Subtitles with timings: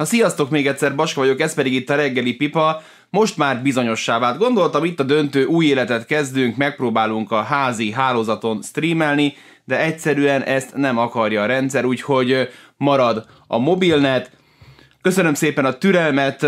[0.00, 2.82] Na sziasztok még egyszer, Baska vagyok, ez pedig itt a reggeli pipa.
[3.10, 4.38] Most már bizonyossá vált.
[4.38, 9.34] Gondoltam, itt a döntő új életet kezdünk, megpróbálunk a házi hálózaton streamelni,
[9.64, 14.30] de egyszerűen ezt nem akarja a rendszer, úgyhogy marad a mobilnet,
[15.02, 16.42] Köszönöm szépen a türelmet,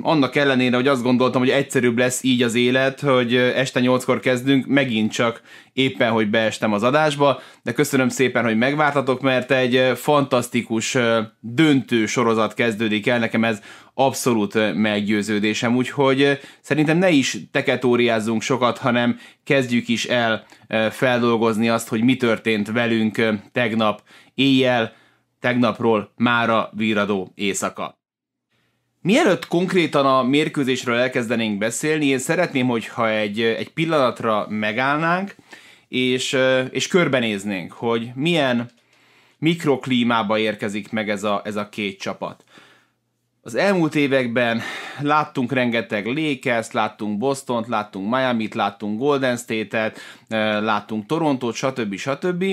[0.00, 4.66] annak ellenére, hogy azt gondoltam, hogy egyszerűbb lesz így az élet, hogy este nyolckor kezdünk,
[4.66, 5.40] megint csak
[5.72, 10.96] éppen, hogy beestem az adásba, de köszönöm szépen, hogy megvártatok, mert egy fantasztikus
[11.40, 13.60] döntő sorozat kezdődik el, nekem ez
[13.94, 20.44] abszolút meggyőződésem, úgyhogy szerintem ne is teketóriázzunk sokat, hanem kezdjük is el
[20.90, 24.02] feldolgozni azt, hogy mi történt velünk tegnap
[24.34, 24.92] éjjel,
[25.44, 27.98] tegnapról mára víradó éjszaka.
[29.00, 35.34] Mielőtt konkrétan a mérkőzésről elkezdenénk beszélni, én szeretném, hogyha egy, egy pillanatra megállnánk,
[35.88, 36.38] és,
[36.70, 38.70] és körbenéznénk, hogy milyen
[39.38, 42.44] mikroklímába érkezik meg ez a, ez a két csapat.
[43.42, 44.60] Az elmúlt években
[45.00, 49.98] láttunk rengeteg Lakers, láttunk Boston-t, láttunk Miami-t, láttunk Golden State-et,
[50.62, 51.96] láttunk Torontót, stb.
[51.96, 52.44] stb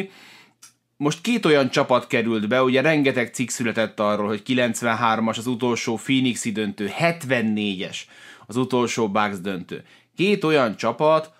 [1.02, 5.96] most két olyan csapat került be, ugye rengeteg cikk született arról, hogy 93-as az utolsó
[5.96, 7.98] Phoenixi döntő, 74-es
[8.48, 9.84] az utolsó Bucks döntő.
[10.16, 11.32] Két olyan csapat,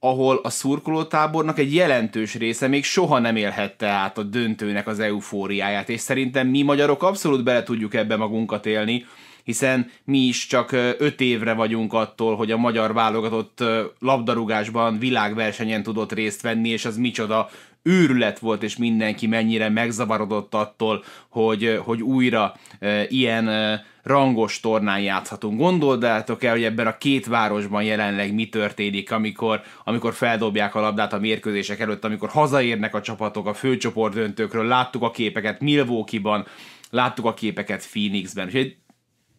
[0.00, 5.88] ahol a szurkolótábornak egy jelentős része még soha nem élhette át a döntőnek az eufóriáját,
[5.88, 9.06] és szerintem mi magyarok abszolút bele tudjuk ebbe magunkat élni,
[9.48, 13.64] hiszen mi is csak öt évre vagyunk attól, hogy a magyar válogatott
[13.98, 17.48] labdarúgásban világversenyen tudott részt venni, és az micsoda
[17.82, 25.00] őrület volt, és mindenki mennyire megzavarodott attól, hogy, hogy újra e, ilyen e, rangos tornán
[25.00, 25.58] játszhatunk.
[25.58, 31.12] Gondoldátok el, hogy ebben a két városban jelenleg mi történik, amikor, amikor feldobják a labdát
[31.12, 36.46] a mérkőzések előtt, amikor hazaérnek a csapatok a főcsoport döntőkről, láttuk a képeket Milwaukee-ban,
[36.90, 38.46] láttuk a képeket Phoenixben.
[38.46, 38.76] Úgyhogy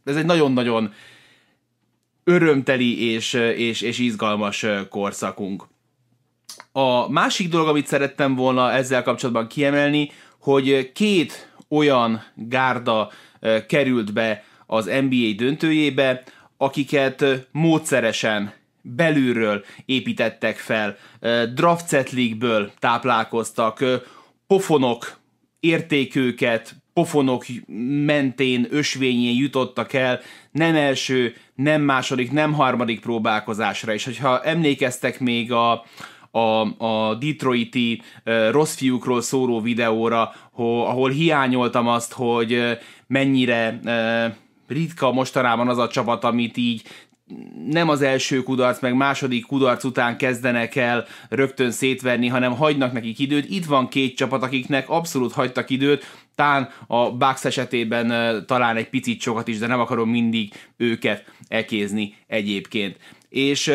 [0.09, 0.93] ez egy nagyon-nagyon
[2.23, 5.67] örömteli és, és, és izgalmas korszakunk.
[6.71, 13.11] A másik dolog, amit szerettem volna ezzel kapcsolatban kiemelni, hogy két olyan gárda
[13.67, 16.23] került be az NBA döntőjébe,
[16.58, 20.97] akiket módszeresen belülről építettek fel,
[21.53, 23.83] draft league-ből táplálkoztak,
[24.47, 25.17] pofonok
[25.59, 27.45] értékőket, pofonok
[28.05, 30.20] mentén, ösvényén jutottak el,
[30.52, 35.83] nem első, nem második, nem harmadik próbálkozásra, és hogyha emlékeztek még a,
[36.32, 36.39] a,
[36.86, 42.77] a Detroiti uh, rossz fiúkról szóró videóra, ho, ahol hiányoltam azt, hogy
[43.08, 44.33] mennyire uh,
[44.67, 46.82] ritka mostanában az a csapat, amit így
[47.65, 53.19] nem az első kudarc, meg második kudarc után kezdenek el rögtön szétverni, hanem hagynak nekik
[53.19, 53.49] időt.
[53.49, 59.21] Itt van két csapat, akiknek abszolút hagytak időt, tán a Bucks esetében talán egy picit
[59.21, 62.97] sokat is, de nem akarom mindig őket ekézni egyébként.
[63.29, 63.71] És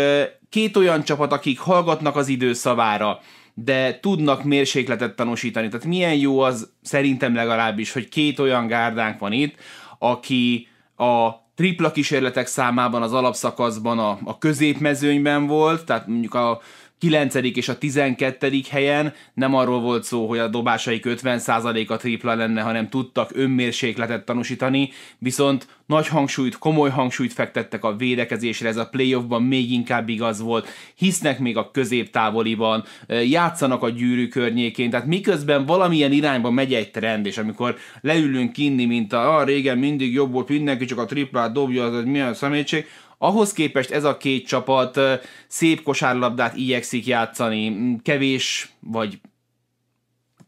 [0.48, 3.20] két olyan csapat, akik hallgatnak az idő szavára,
[3.54, 5.68] de tudnak mérsékletet tanúsítani.
[5.68, 9.54] Tehát milyen jó az szerintem legalábbis, hogy két olyan gárdánk van itt,
[9.98, 16.60] aki a tripla kísérletek számában az alapszakaszban a, a középmezőnyben volt, tehát mondjuk a
[17.04, 17.34] 9.
[17.34, 18.60] és a 12.
[18.70, 24.90] helyen nem arról volt szó, hogy a dobásaik 50%-a tripla lenne, hanem tudtak önmérsékletet tanúsítani,
[25.18, 30.68] viszont nagy hangsúlyt, komoly hangsúlyt fektettek a védekezésre, ez a playoffban még inkább igaz volt,
[30.94, 37.26] hisznek még a középtávoliban, játszanak a gyűrű környékén, tehát miközben valamilyen irányba megy egy trend,
[37.26, 41.52] és amikor leülünk inni, mint a ah, régen mindig jobb volt, mindenki csak a triplát
[41.52, 42.86] dobja, az egy milyen szemétség,
[43.18, 45.00] ahhoz képest ez a két csapat
[45.46, 49.20] szép kosárlabdát igyekszik játszani, kevés vagy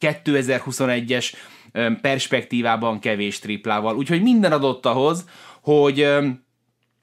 [0.00, 1.32] 2021-es
[2.00, 3.96] perspektívában kevés triplával.
[3.96, 5.24] Úgyhogy minden adott ahhoz,
[5.62, 6.00] hogy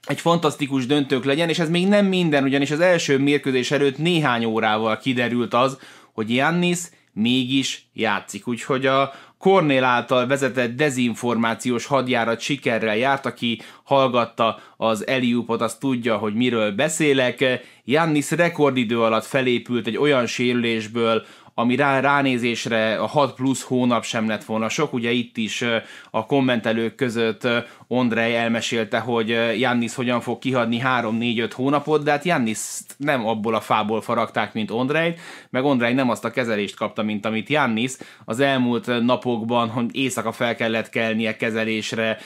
[0.06, 4.44] egy fantasztikus döntők legyen, és ez még nem minden, ugyanis az első mérkőzés előtt néhány
[4.44, 5.78] órával kiderült az,
[6.12, 6.78] hogy Jannis
[7.12, 8.46] mégis játszik.
[8.46, 9.12] Úgyhogy a
[9.44, 16.72] Cornél által vezetett dezinformációs hadjárat sikerrel járt, aki hallgatta az Eliupot, az tudja, hogy miről
[16.72, 17.44] beszélek.
[17.84, 21.24] Jannis rekordidő alatt felépült egy olyan sérülésből,
[21.54, 24.92] ami rá, ránézésre a 6 plusz hónap sem lett volna sok.
[24.92, 25.64] Ugye itt is
[26.10, 27.48] a kommentelők között
[27.94, 32.58] Ondrej elmesélte, hogy Jannis hogyan fog kihadni 3-4-5 hónapot, de hát Jannis
[32.96, 35.14] nem abból a fából faragták, mint Ondrej,
[35.50, 37.92] meg Ondrej nem azt a kezelést kapta, mint amit Jannis.
[38.24, 42.18] Az elmúlt napokban, hogy éjszaka fel kellett kelnie kezelésre,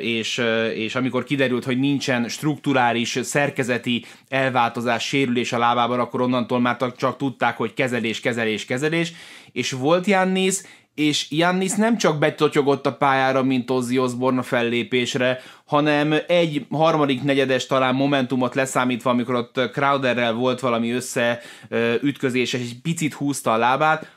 [0.00, 0.42] és,
[0.74, 7.16] és amikor kiderült, hogy nincsen strukturális, szerkezeti elváltozás, sérülés a lábában, akkor onnantól már csak
[7.16, 9.12] tudták, hogy kezelés, kezelés, kezelés,
[9.52, 10.56] és volt Jannis,
[10.98, 17.22] és Jannis nem csak betotyogott a pályára, mint Ozzy Osbourne a fellépésre, hanem egy harmadik
[17.22, 23.56] negyedes talán momentumot leszámítva, amikor ott Crowderrel volt valami összeütközés, és egy picit húzta a
[23.56, 24.10] lábát,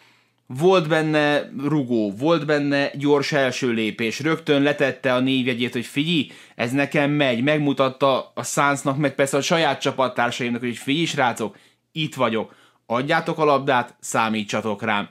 [0.47, 6.71] volt benne rugó, volt benne gyors első lépés, rögtön letette a névjegyét, hogy figyelj, ez
[6.71, 11.57] nekem megy, megmutatta a Sunsnak, meg persze a saját csapattársaimnak, hogy figyelj, srácok,
[11.91, 12.55] itt vagyok,
[12.85, 15.09] adjátok a labdát, számítsatok rám.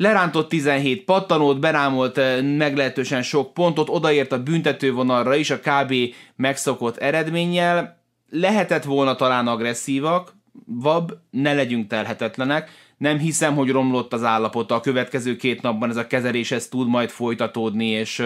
[0.00, 2.20] Lerántott 17 pattanót, berámolt
[2.56, 5.94] meglehetősen sok pontot, odaért a büntetővonalra is a KB
[6.36, 8.02] megszokott eredménnyel.
[8.30, 10.34] Lehetett volna talán agresszívak,
[10.66, 14.74] vab, ne legyünk telhetetlenek, nem hiszem, hogy romlott az állapota.
[14.74, 18.22] A következő két napban ez a kezelés ez tud majd folytatódni, és,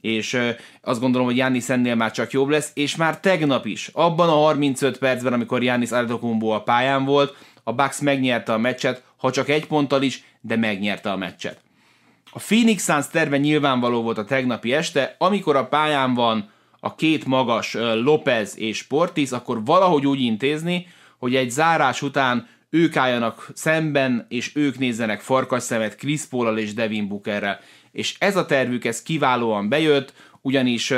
[0.00, 0.38] és
[0.82, 4.32] azt gondolom, hogy Jánisz ennél már csak jobb lesz, és már tegnap is, abban a
[4.32, 9.48] 35 percben, amikor Jánisz Antetokounmpo a pályán volt, a Bucks megnyerte a meccset, ha csak
[9.48, 11.60] egy ponttal is, de megnyerte a meccset.
[12.32, 16.50] A Phoenix Suns terve nyilvánvaló volt a tegnapi este, amikor a pályán van
[16.80, 20.86] a két magas Lopez és Portis, akkor valahogy úgy intézni,
[21.18, 26.74] hogy egy zárás után ők álljanak szemben, és ők nézzenek farkas szemet Chris paul és
[26.74, 27.60] Devin Bookerrel.
[27.92, 30.92] És ez a tervük, ez kiválóan bejött, ugyanis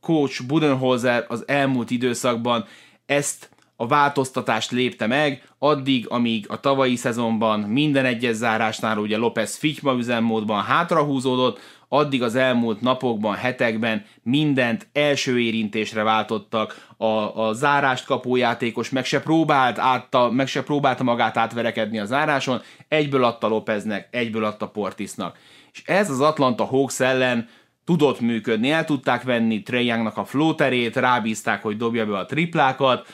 [0.00, 2.64] coach Budenholzer az elmúlt időszakban
[3.06, 9.56] ezt a változtatást lépte meg, addig, amíg a tavalyi szezonban minden egyes zárásnál ugye Lopez
[9.56, 18.04] Fichma üzemmódban hátrahúzódott, addig az elmúlt napokban, hetekben mindent első érintésre váltottak, a, a zárást
[18.04, 23.48] kapó játékos meg se, próbált átta, meg se próbálta magát átverekedni a záráson, egyből adta
[23.48, 25.38] Lopeznek, egyből adta Portisnak.
[25.72, 27.48] És ez az Atlanta Hawks ellen
[27.84, 33.06] tudott működni, el tudták venni Youngnak a flóterét, rábízták, hogy dobja be a triplákat,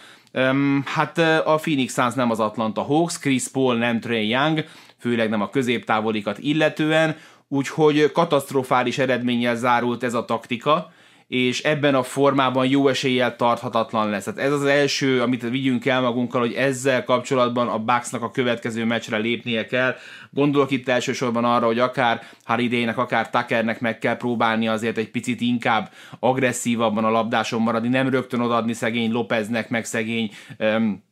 [0.85, 4.65] hát a Phoenix Suns nem az Atlanta Hawks, Chris Paul nem Trey Young,
[4.99, 7.17] főleg nem a középtávolikat illetően,
[7.49, 10.93] úgyhogy katasztrofális eredménnyel zárult ez a taktika,
[11.29, 14.25] és ebben a formában jó eséllyel tarthatatlan lesz.
[14.25, 18.85] Hát ez az első, amit vigyünk el magunkkal, hogy ezzel kapcsolatban a Bucksnak a következő
[18.85, 19.95] meccsre lépnie kell.
[20.31, 25.41] Gondolok itt elsősorban arra, hogy akár Hariday-nek, akár Tuckernek meg kell próbálni azért egy picit
[25.41, 25.91] inkább
[26.21, 31.03] agresszívabban a labdáson maradni, nem rögtön odaadni szegény Lopeznek, meg szegény um,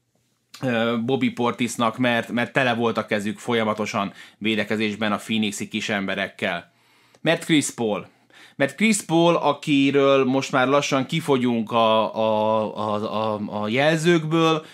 [1.05, 6.73] Bobby Portisnak, mert, mert tele volt a kezük folyamatosan védekezésben a Phoenixi kis emberekkel.
[7.21, 8.07] Mert Chris Paul,
[8.63, 14.65] mert Chris Paul, akiről most már lassan kifogyunk a, a, a, a, a jelzőkből,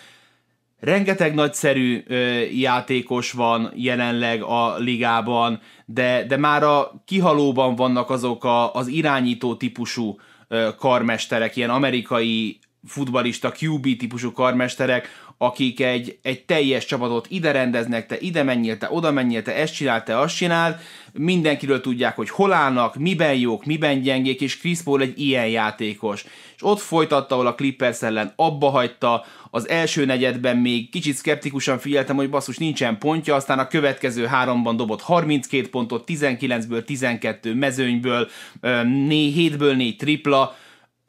[0.80, 8.44] rengeteg nagyszerű ö, játékos van jelenleg a ligában, de, de már a kihalóban vannak azok
[8.44, 10.16] a, az irányító típusú
[10.48, 15.08] ö, karmesterek, ilyen amerikai futbalista, QB típusú karmesterek,
[15.38, 19.74] akik egy, egy teljes csapatot ide rendeznek, te ide menjél, te oda menjél, te ezt
[19.74, 20.76] csináld, te azt csináld,
[21.12, 26.24] mindenkiről tudják, hogy hol állnak, miben jók, miben gyengék, és Chris Paul egy ilyen játékos.
[26.56, 31.78] És ott folytatta, ahol a Clippers ellen abba hagyta, az első negyedben még kicsit szkeptikusan
[31.78, 38.28] figyeltem, hogy basszus nincsen pontja, aztán a következő háromban dobott 32 pontot, 19-ből 12 mezőnyből,
[38.62, 40.56] 7-ből 4 tripla,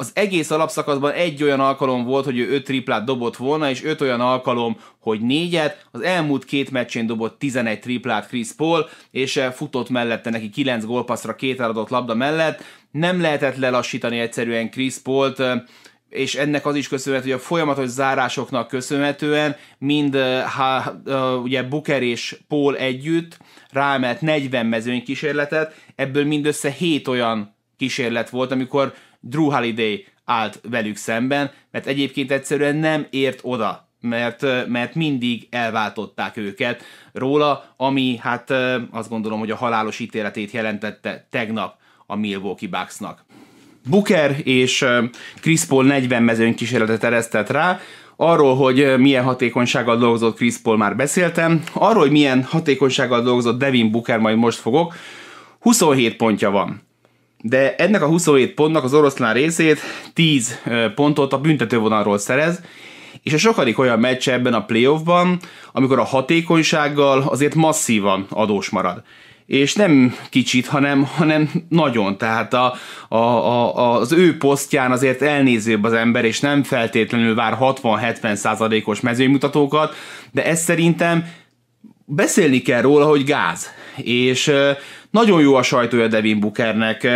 [0.01, 4.01] az egész alapszakaszban egy olyan alkalom volt, hogy ő öt triplát dobott volna, és öt
[4.01, 5.86] olyan alkalom, hogy négyet.
[5.92, 10.86] Az elmúlt két meccsén dobott 11 triplát Chris Paul, és eh, futott mellette neki 9
[10.86, 12.63] gólpasszra két eladott labda mellett.
[12.92, 15.62] Nem lehetett lelassítani egyszerűen Chris Paul-t, eh,
[16.10, 20.18] és ennek az is köszönhető, hogy a folyamatos zárásoknak köszönhetően mind
[20.56, 23.38] ha, uh, ugye Booker és Paul együtt
[23.72, 30.96] ráemelt 40 mezőny kísérletet, ebből mindössze 7 olyan kísérlet volt, amikor Drew Holiday állt velük
[30.96, 36.84] szemben, mert egyébként egyszerűen nem ért oda mert, mert mindig elváltották őket
[37.14, 38.54] róla, ami hát
[38.92, 43.26] azt gondolom, hogy a halálos ítéletét jelentette tegnap a Milwaukee Bucksnak.
[43.90, 44.86] Booker és
[45.42, 47.80] Chris Paul 40 mezőny kísérletet eresztett rá,
[48.22, 53.92] Arról, hogy milyen hatékonysággal dolgozott Chris Paul már beszéltem, arról, hogy milyen hatékonysággal dolgozott Devin
[53.92, 54.96] Booker, majd most fogok.
[55.60, 56.88] 27 pontja van
[57.41, 59.79] de ennek a 27 pontnak az oroszlán részét
[60.13, 60.60] 10
[60.96, 62.62] pontot a büntetővonalról szerez,
[63.24, 65.39] és a sokadik olyan meccs ebben a playoffban,
[65.72, 69.03] amikor a hatékonysággal azért masszívan adós marad.
[69.46, 72.17] És nem kicsit, hanem, hanem nagyon.
[72.17, 72.74] Tehát a,
[73.08, 79.00] a, a, az ő posztján azért elnézőbb az ember, és nem feltétlenül vár 60-70 százalékos
[79.00, 79.96] mezőmutatókat,
[80.31, 81.25] de ez szerintem
[82.10, 83.70] beszélni kell róla, hogy gáz.
[83.96, 84.51] és
[85.12, 87.08] nagyon jó a sajtója Devin Bookernek,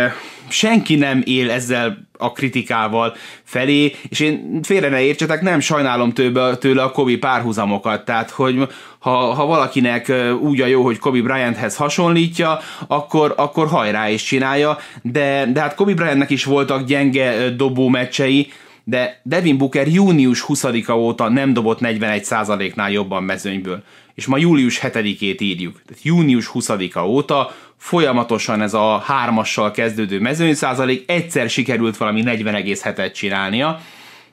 [0.48, 6.56] senki nem él ezzel a kritikával felé, és én félre ne értsetek, nem sajnálom tőle,
[6.56, 11.76] tőle a Kobe párhuzamokat, tehát hogy ha, ha valakinek úgy a jó, hogy Kobe Bryanthez
[11.76, 17.88] hasonlítja, akkor, akkor hajrá is csinálja, de, de hát Kobe Bryantnek is voltak gyenge dobó
[17.88, 18.52] meccsei,
[18.84, 23.82] de Devin Booker június 20-a óta nem dobott 41%-nál jobban mezőnyből.
[24.14, 25.82] És ma július 7-ét írjuk.
[25.86, 33.12] Tehát június 20-a óta folyamatosan ez a hármassal kezdődő mezőny százalék, egyszer sikerült valami 40,7-et
[33.12, 33.80] csinálnia,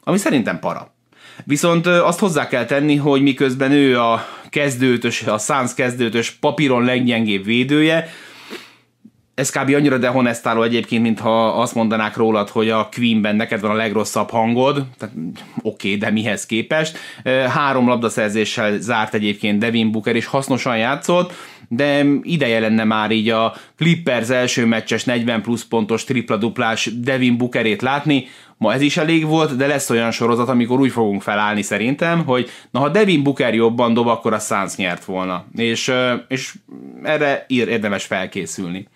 [0.03, 0.93] ami szerintem para.
[1.43, 7.43] Viszont azt hozzá kell tenni, hogy miközben ő a kezdőtös, a Suns kezdőtös papíron leggyengébb
[7.43, 8.09] védője,
[9.35, 9.73] ez kb.
[9.73, 14.85] annyira dehonestáló egyébként, mintha azt mondanák rólad, hogy a Queenben neked van a legrosszabb hangod,
[14.97, 15.15] tehát
[15.61, 16.97] oké, okay, de mihez képest.
[17.47, 21.33] Három labdaszerzéssel zárt egyébként Devin Booker, és hasznosan játszott,
[21.67, 27.81] de ideje lenne már így a Clippers első meccses 40 plusz pontos tripla-duplás Devin Bookerét
[27.81, 28.27] látni,
[28.61, 32.49] Ma ez is elég volt, de lesz olyan sorozat, amikor úgy fogunk felállni szerintem, hogy
[32.71, 35.45] na ha Devin Booker jobban dob, akkor a Suns nyert volna.
[35.55, 35.91] És,
[36.27, 36.53] és
[37.03, 38.87] erre érdemes felkészülni.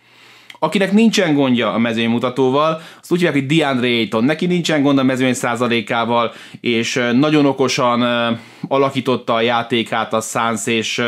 [0.59, 4.23] Akinek nincsen gondja a mezőny mutatóval, azt úgy hívják, hogy DeAndre Ayton.
[4.23, 6.31] Neki nincsen gond a mezőny százalékával,
[6.61, 8.01] és nagyon okosan
[8.67, 11.01] alakította a játékát a Suns, és,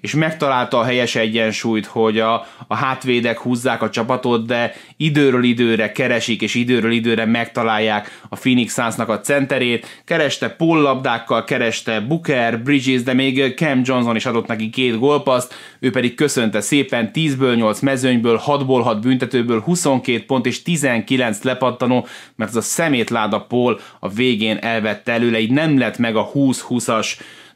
[0.00, 5.92] és megtalálta a helyes egyensúlyt, hogy a, a hátvédek húzzák a csapatot, de időről időre
[5.92, 10.02] keresik, és időről időre megtalálják a Phoenix Sunsnak a centerét.
[10.04, 15.54] Kereste Paul labdákkal, kereste Booker, Bridges, de még Cam Johnson is adott neki két gólpaszt,
[15.80, 22.06] ő pedig köszönte szépen 10-ből 8 mezőnyből, 6-ból 6 büntetőből 22 pont és 19 lepattanó,
[22.36, 27.08] mert az a szemétláda Paul a végén elvette előle, így nem lett meg a 20-20-as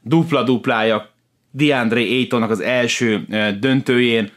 [0.02, 1.10] dupla-duplája
[1.50, 3.26] DeAndre Aytonnak az első
[3.60, 4.30] döntőjén.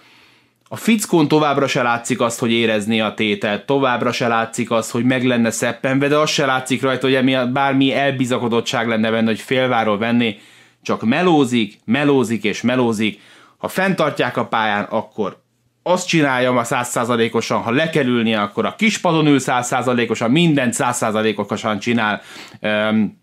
[0.73, 5.03] A fickón továbbra se látszik azt, hogy érezni a tételt, továbbra se látszik azt, hogy
[5.03, 9.39] meg lenne szeppenve, de azt se látszik rajta, hogy emiatt bármi elbizakodottság lenne benne, hogy
[9.39, 10.37] félváról venni,
[10.81, 13.19] csak melózik, melózik és melózik.
[13.57, 15.41] Ha fenntartják a pályán, akkor
[15.83, 22.21] azt csinálja ma százszázalékosan, ha lekerülnie, akkor a kispadon ül százszázalékosan, mindent százszázalékosan csinál
[22.61, 23.19] um,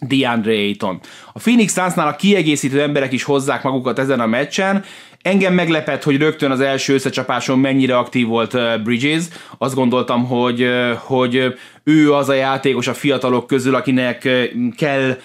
[0.00, 1.00] DeAndre Ayton.
[1.32, 4.84] A Phoenix Sunsnál a kiegészítő emberek is hozzák magukat ezen a meccsen.
[5.24, 9.24] Engem meglepett, hogy rögtön az első összecsapáson mennyire aktív volt Bridges.
[9.58, 11.54] Azt gondoltam, hogy, hogy
[11.84, 14.28] ő az a játékos a fiatalok közül, akinek
[14.76, 15.16] kell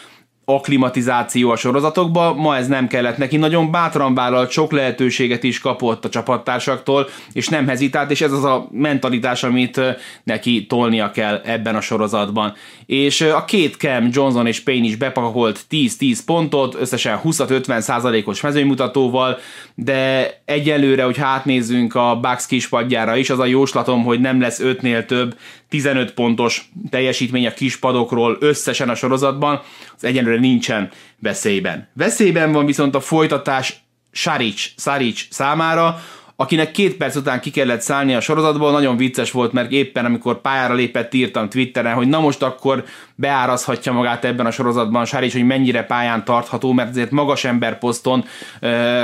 [0.50, 6.06] aklimatizáció a sorozatokba, ma ez nem kellett neki, nagyon bátran vállalt, sok lehetőséget is kapott
[6.06, 9.82] a csapattársaktól, és nem hezitált, és ez az a mentalitás, amit
[10.24, 12.54] neki tolnia kell ebben a sorozatban.
[12.86, 19.38] És a két Cam, Johnson és Payne is bepakolt 10-10 pontot, összesen 20-50 százalékos mezőnymutatóval,
[19.76, 25.06] de egyelőre, hogy hátnézzünk a Bucks kispadjára is, az a jóslatom, hogy nem lesz 5-nél
[25.06, 25.36] több
[25.70, 29.62] 15 pontos teljesítmény a kispadokról összesen a sorozatban,
[29.96, 31.88] az egyenlőre nincsen veszélyben.
[31.94, 36.00] Veszélyben van viszont a folytatás Saric, Saric számára,
[36.36, 40.42] akinek két perc után ki kellett szállni a sorozatból, nagyon vicces volt, mert éppen amikor
[40.42, 42.84] pályára lépett, írtam Twitteren, hogy na most akkor
[43.16, 48.26] beárazhatja magát ebben a sorozatban Saric, hogy mennyire pályán tartható, mert azért magas ember poszton,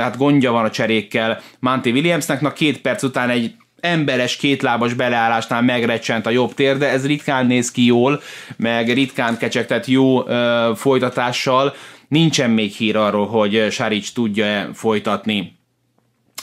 [0.00, 5.62] hát gondja van a cserékkel Monty Williamsnek, na két perc után egy emberes kétlábas beleállásnál
[5.62, 8.20] megrecsent a jobb tér, de ez ritkán néz ki jól,
[8.56, 11.74] meg ritkán kecsegtet jó ö, folytatással.
[12.08, 15.58] Nincsen még hír arról, hogy Saric tudja folytatni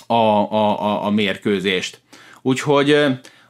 [0.08, 2.02] a, a, a, a mérkőzést.
[2.42, 2.96] Úgyhogy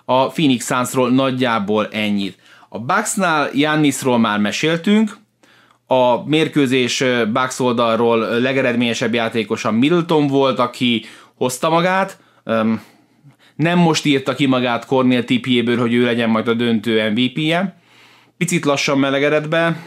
[0.05, 2.37] a Phoenix Sunsról nagyjából ennyit.
[2.69, 5.17] A Bucksnál Jannisról már meséltünk,
[5.87, 12.17] a mérkőzés Bucks oldalról legeredményesebb játékosa Middleton volt, aki hozta magát,
[13.55, 17.81] nem most írta ki magát Cornél tipjéből, hogy ő legyen majd a döntő MVP-je.
[18.37, 19.77] Picit lassan melegedett be,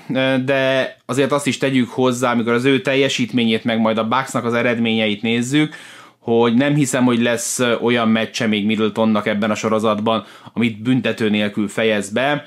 [0.44, 4.54] de azért azt is tegyük hozzá, amikor az ő teljesítményét, meg majd a Bucksnak az
[4.54, 5.74] eredményeit nézzük,
[6.18, 11.68] hogy nem hiszem, hogy lesz olyan meccse még Middletonnak ebben a sorozatban, amit büntető nélkül
[11.68, 12.44] fejez be.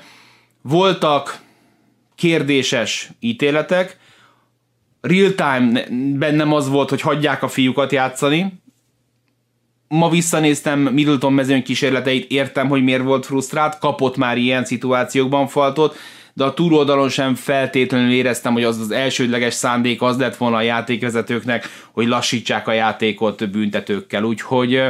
[0.62, 1.38] Voltak
[2.14, 3.98] kérdéses ítéletek,
[5.00, 5.84] real time
[6.18, 8.52] bennem az volt, hogy hagyják a fiúkat játszani,
[9.92, 15.96] ma visszanéztem Middleton mezőn kísérleteit, értem, hogy miért volt frusztrált, kapott már ilyen szituációkban faltot,
[16.32, 20.62] de a túloldalon sem feltétlenül éreztem, hogy az az elsődleges szándék az lett volna a
[20.62, 24.24] játékvezetőknek, hogy lassítsák a játékot büntetőkkel.
[24.24, 24.82] Úgyhogy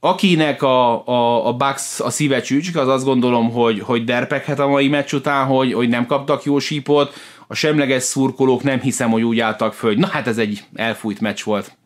[0.00, 4.68] akinek a, a, a Bucks a szíve csücsk, az azt gondolom, hogy, hogy derpekhet a
[4.68, 7.14] mai meccs után, hogy, hogy nem kaptak jó sípot,
[7.46, 11.20] a semleges szurkolók nem hiszem, hogy úgy álltak föl, hogy na hát ez egy elfújt
[11.20, 11.77] meccs volt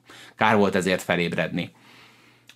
[0.43, 1.71] kár volt ezért felébredni.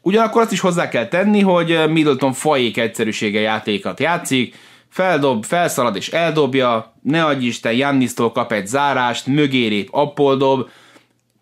[0.02, 4.55] Ugyanakkor azt is hozzá kell tenni, hogy Middleton fajék egyszerűsége játékat játszik,
[4.88, 10.69] feldob, felszalad és eldobja, ne adj Isten, Jannisztól kap egy zárást, mögé lép, dob,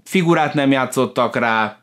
[0.05, 1.79] figurát nem játszottak rá,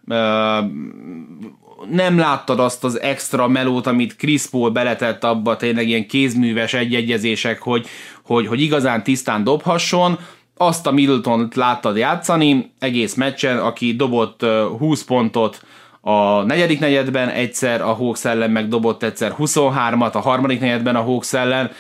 [1.90, 7.62] nem láttad azt az extra melót, amit Chris Paul beletett abba, tényleg ilyen kézműves egyegyezések,
[7.62, 7.88] hogy,
[8.24, 10.20] hogy, hogy igazán tisztán dobhasson,
[10.62, 14.46] azt a Middleton láttad játszani egész meccsen, aki dobott
[14.78, 15.66] 20 pontot
[16.02, 21.02] a negyedik negyedben, egyszer a Hawks ellen meg dobott egyszer 23-at, a harmadik negyedben a
[21.02, 21.72] Hawks ellen,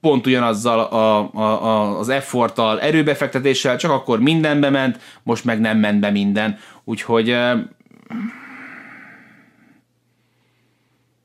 [0.00, 5.78] pont ugyanazzal a, a, a, az efforttal, erőbefektetéssel, csak akkor mindenbe ment, most meg nem
[5.78, 6.58] ment be minden.
[6.84, 7.36] Úgyhogy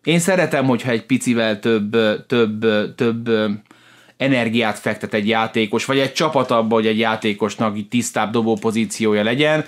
[0.03, 1.95] én szeretem, hogyha egy picivel több,
[2.27, 2.65] több,
[2.95, 3.29] több
[4.23, 9.23] energiát fektet egy játékos, vagy egy csapat abba, hogy egy játékosnak így tisztább dobó pozíciója
[9.23, 9.65] legyen,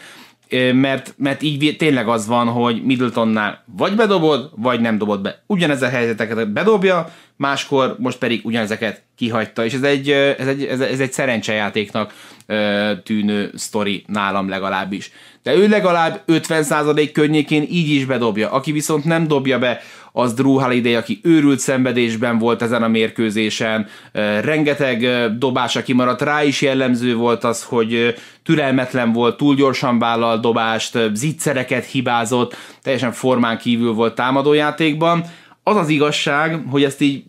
[0.74, 5.44] mert, mert így tényleg az van, hogy Middletonnál vagy bedobod, vagy nem dobod be.
[5.48, 11.00] Ugyanez a helyzeteket bedobja, máskor most pedig ugyanezeket kihagyta, és ez egy, ez egy, ez
[11.00, 12.14] egy szerencsejátéknak
[13.04, 15.12] tűnő sztori nálam legalábbis.
[15.46, 18.52] De ő legalább 50% környékén így is bedobja.
[18.52, 23.88] Aki viszont nem dobja be, az Drew Holiday, aki őrült szenvedésben volt ezen a mérkőzésen,
[24.42, 30.98] rengeteg dobása kimaradt, rá is jellemző volt az, hogy türelmetlen volt, túl gyorsan vállal dobást,
[31.14, 35.24] zicsereket hibázott, teljesen formán kívül volt támadójátékban.
[35.64, 37.24] Az az igazság, hogy ezt így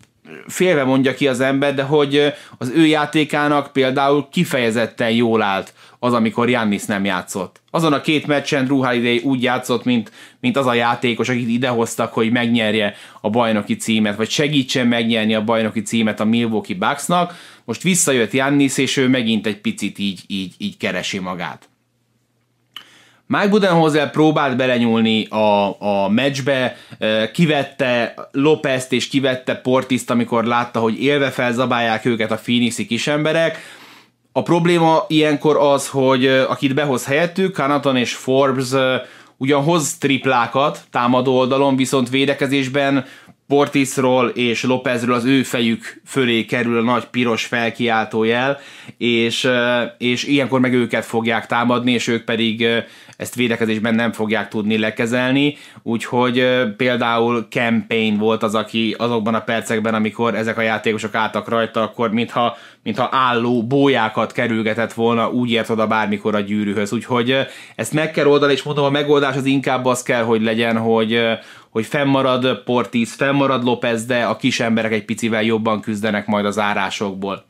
[0.46, 6.12] félve mondja ki az ember, de hogy az ő játékának például kifejezetten jól állt az,
[6.12, 7.60] amikor Jannis nem játszott.
[7.70, 12.30] Azon a két meccsen Drew úgy játszott, mint, mint az a játékos, akit idehoztak, hogy
[12.30, 17.34] megnyerje a bajnoki címet, vagy segítsen megnyerni a bajnoki címet a Milwaukee Bucksnak.
[17.64, 21.68] Most visszajött Jannis, és ő megint egy picit így, így, így keresi magát.
[23.26, 26.76] Mike Budenholzer próbált belenyúlni a, a meccsbe,
[27.32, 33.58] kivette Lopez-t és kivette Portiszt, amikor látta, hogy élve felzabálják őket a Phoenixi kisemberek.
[34.32, 38.68] A probléma ilyenkor az, hogy akit behoz helyettük, Kanaton és Forbes
[39.36, 43.04] ugyan hoz triplákat támadó oldalon, viszont védekezésben
[43.48, 48.58] Portisról és Lopezről az ő fejük fölé kerül a nagy piros felkiáltó jel,
[48.98, 49.48] és,
[49.98, 52.66] és ilyenkor meg őket fogják támadni, és ők pedig
[53.16, 59.94] ezt védekezésben nem fogják tudni lekezelni, úgyhogy például Campaign volt az, aki azokban a percekben,
[59.94, 65.70] amikor ezek a játékosok álltak rajta, akkor mintha, mintha álló bójákat kerülgetett volna, úgy ért
[65.70, 67.36] oda bármikor a gyűrűhöz, úgyhogy
[67.76, 71.18] ezt meg kell oldani, és mondom, a megoldás az inkább az kell, hogy legyen, hogy,
[71.76, 76.58] hogy fennmarad Portis, fennmarad Lopez, de a kis emberek egy picivel jobban küzdenek majd az
[76.58, 77.44] árásokból.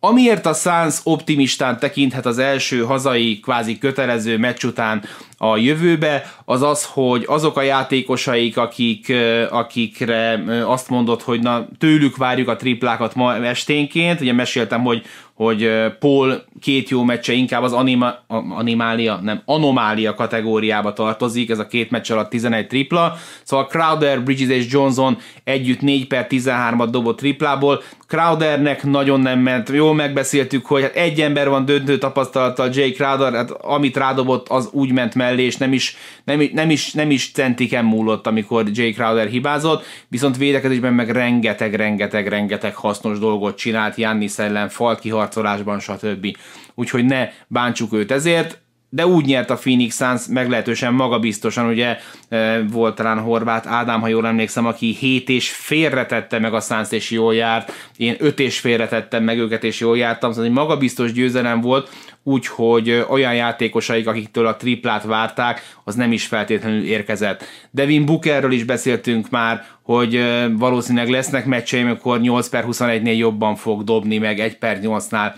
[0.00, 5.02] Amiért a Suns optimistán tekinthet az első hazai kvázi kötelező meccs után
[5.50, 9.12] a jövőbe, az az, hogy azok a játékosaik, akik,
[9.50, 15.04] akikre azt mondott, hogy na, tőlük várjuk a triplákat ma esténként, ugye meséltem, hogy
[15.34, 18.14] hogy Paul két jó meccse inkább az anima,
[18.56, 24.56] animália, nem, anomália kategóriába tartozik, ez a két meccs alatt 11 tripla, szóval Crowder, Bridges
[24.56, 30.82] és Johnson együtt 4 per 13-at dobott triplából, Crowdernek nagyon nem ment, jól megbeszéltük, hogy
[30.82, 35.33] hát egy ember van döntő tapasztalattal, Jay Crowder, hát amit rádobott, az úgy ment mellé,
[35.38, 40.36] és nem is, nem, nem is, nem is centiken múlott, amikor Jay Crowder hibázott, viszont
[40.36, 46.36] védekezésben meg rengeteg, rengeteg, rengeteg hasznos dolgot csinált, Jannis ellen, falt kiharcolásban, stb.
[46.74, 48.63] Úgyhogy ne bántsuk őt ezért,
[48.94, 51.96] de úgy nyert a Phoenix Suns meglehetősen magabiztosan, ugye
[52.28, 56.90] e, volt talán Horváth Ádám, ha jól emlékszem, aki 7 és félretette meg a Suns
[56.90, 61.12] és jól járt, én 5 és félretettem meg őket és jól jártam, szóval egy magabiztos
[61.12, 61.90] győzelem volt,
[62.22, 67.44] úgyhogy olyan játékosaik, akiktől a triplát várták, az nem is feltétlenül érkezett.
[67.70, 70.24] Devin Bookerről is beszéltünk már, hogy
[70.58, 75.34] valószínűleg lesznek meccseim, amikor 8 per 21-nél jobban fog dobni, meg 1 per 8-nál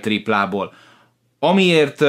[0.00, 0.72] triplából.
[1.38, 2.04] Amiért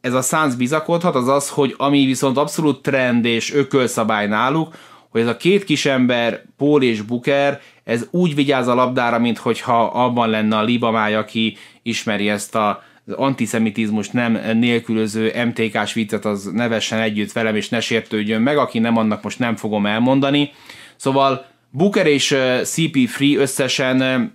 [0.00, 4.74] ez a Suns bizakodhat, az az, hogy ami viszont abszolút trend és ökölszabály náluk,
[5.08, 10.28] hogy ez a két kisember, Paul és Booker, ez úgy vigyáz a labdára, mintha abban
[10.28, 16.98] lenne a libamáj, aki ismeri ezt a az antiszemitizmus nem nélkülöző MTK-s viccet, az nevessen
[16.98, 20.50] együtt velem, és ne sértődjön meg, aki nem annak most nem fogom elmondani.
[20.96, 24.32] Szóval Booker és CP Free összesen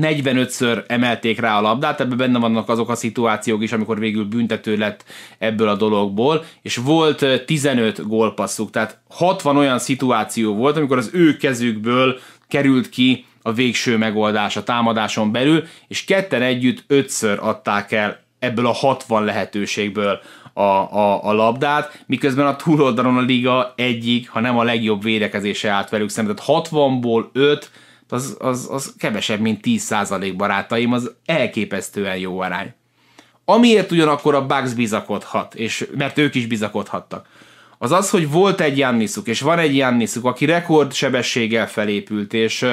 [0.00, 4.76] 45-ször emelték rá a labdát, ebben benne vannak azok a szituációk is, amikor végül büntető
[4.76, 5.04] lett
[5.38, 11.36] ebből a dologból, és volt 15 gólpasszuk, tehát 60 olyan szituáció volt, amikor az ő
[11.36, 18.20] kezükből került ki a végső megoldás a támadáson belül, és ketten együtt ötször adták el
[18.38, 20.20] ebből a 60 lehetőségből
[20.52, 25.70] a, a, a labdát, miközben a túloldalon a liga egyik, ha nem a legjobb védekezése
[25.70, 26.36] állt velük szemben.
[26.36, 27.70] Tehát 60-ból 5,
[28.12, 32.74] az, az, az kevesebb, mint 10% barátaim, az elképesztően jó arány.
[33.44, 37.26] Amiért ugyanakkor a Bucks bizakodhat, és mert ők is bizakodhattak,
[37.78, 42.66] az az, hogy volt egy Jannisuk, és van egy Jannisuk, aki rekordsebességgel felépült, és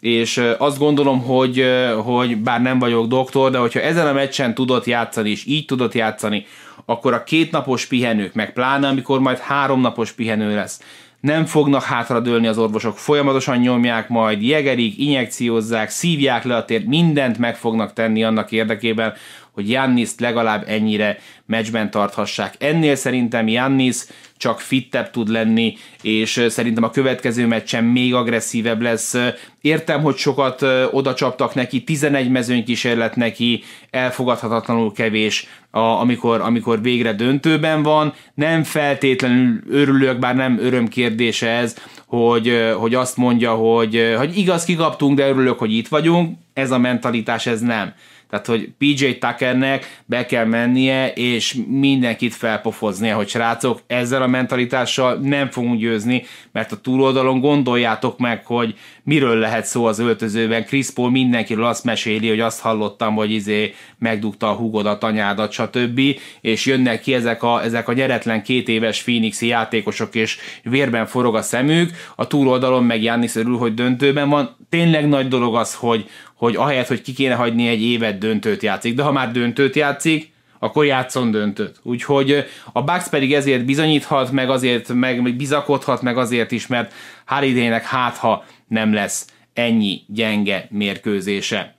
[0.00, 1.64] és azt gondolom, hogy,
[2.04, 5.94] hogy bár nem vagyok doktor, de hogyha ezen a meccsen tudott játszani, és így tudott
[5.94, 6.46] játszani,
[6.84, 10.80] akkor a kétnapos pihenők, meg pláne amikor majd háromnapos pihenő lesz,
[11.24, 17.38] nem fognak hátradőlni az orvosok, folyamatosan nyomják majd, jegerik, injekciózzák, szívják le a tért, mindent
[17.38, 19.12] meg fognak tenni annak érdekében,
[19.54, 22.54] hogy Janniszt legalább ennyire meccsben tarthassák.
[22.58, 23.96] Ennél szerintem Jannis
[24.36, 29.14] csak fittebb tud lenni, és szerintem a következő meccsen még agresszívebb lesz.
[29.60, 36.82] Értem, hogy sokat oda csaptak neki, 11 mezőny kísérlet neki, elfogadhatatlanul kevés, a, amikor, amikor
[36.82, 38.14] végre döntőben van.
[38.34, 44.64] Nem feltétlenül örülök, bár nem öröm kérdése ez, hogy, hogy azt mondja, hogy, hogy igaz,
[44.64, 46.38] kikaptunk, de örülök, hogy itt vagyunk.
[46.52, 47.94] Ez a mentalitás, ez nem
[48.30, 55.14] tehát, hogy PJ Tuckernek be kell mennie, és mindenkit felpofoznia, hogy srácok, ezzel a mentalitással
[55.14, 60.64] nem fogunk győzni, mert a túloldalon gondoljátok meg, hogy miről lehet szó az öltözőben.
[60.64, 66.00] Chris Paul mindenkiről azt meséli, hogy azt hallottam, hogy izé megdugta a húgodat, anyádat, stb.
[66.40, 71.34] És jönnek ki ezek a, ezek a nyeretlen két éves Phoenixi játékosok, és vérben forog
[71.34, 71.90] a szemük.
[72.16, 74.56] A túloldalon meg Jannis örül, hogy döntőben van.
[74.68, 78.94] Tényleg nagy dolog az, hogy, hogy ahelyett, hogy ki kéne hagyni egy évet döntőt játszik,
[78.94, 81.80] de ha már döntőt játszik, akkor játszon döntőt.
[81.82, 86.92] Úgyhogy a Bucks pedig ezért bizonyíthat, meg azért meg bizakodhat, meg azért is, mert
[87.24, 91.74] Hallidaynek hát ha nem lesz ennyi gyenge mérkőzése.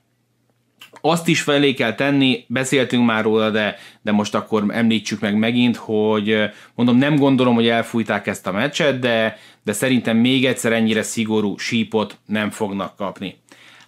[1.02, 5.76] Azt is felé kell tenni, beszéltünk már róla, de, de most akkor említsük meg megint,
[5.76, 6.36] hogy
[6.76, 11.58] mondom, nem gondolom, hogy elfújták ezt a meccset, de, de szerintem még egyszer ennyire szigorú
[11.58, 13.36] sípot nem fognak kapni.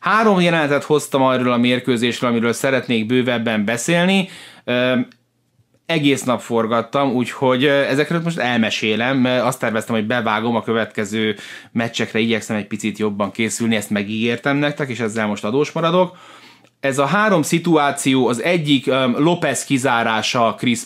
[0.07, 4.29] Három jelenetet hoztam arról a mérkőzésről, amiről szeretnék bővebben beszélni.
[5.85, 9.25] Egész nap forgattam, úgyhogy ezekről most elmesélem.
[9.25, 11.35] Azt terveztem, hogy bevágom a következő
[11.71, 16.17] meccsekre, igyekszem egy picit jobban készülni, ezt megígértem nektek, és ezzel most adós maradok.
[16.79, 18.85] Ez a három szituáció, az egyik
[19.17, 20.81] López kizárása Chris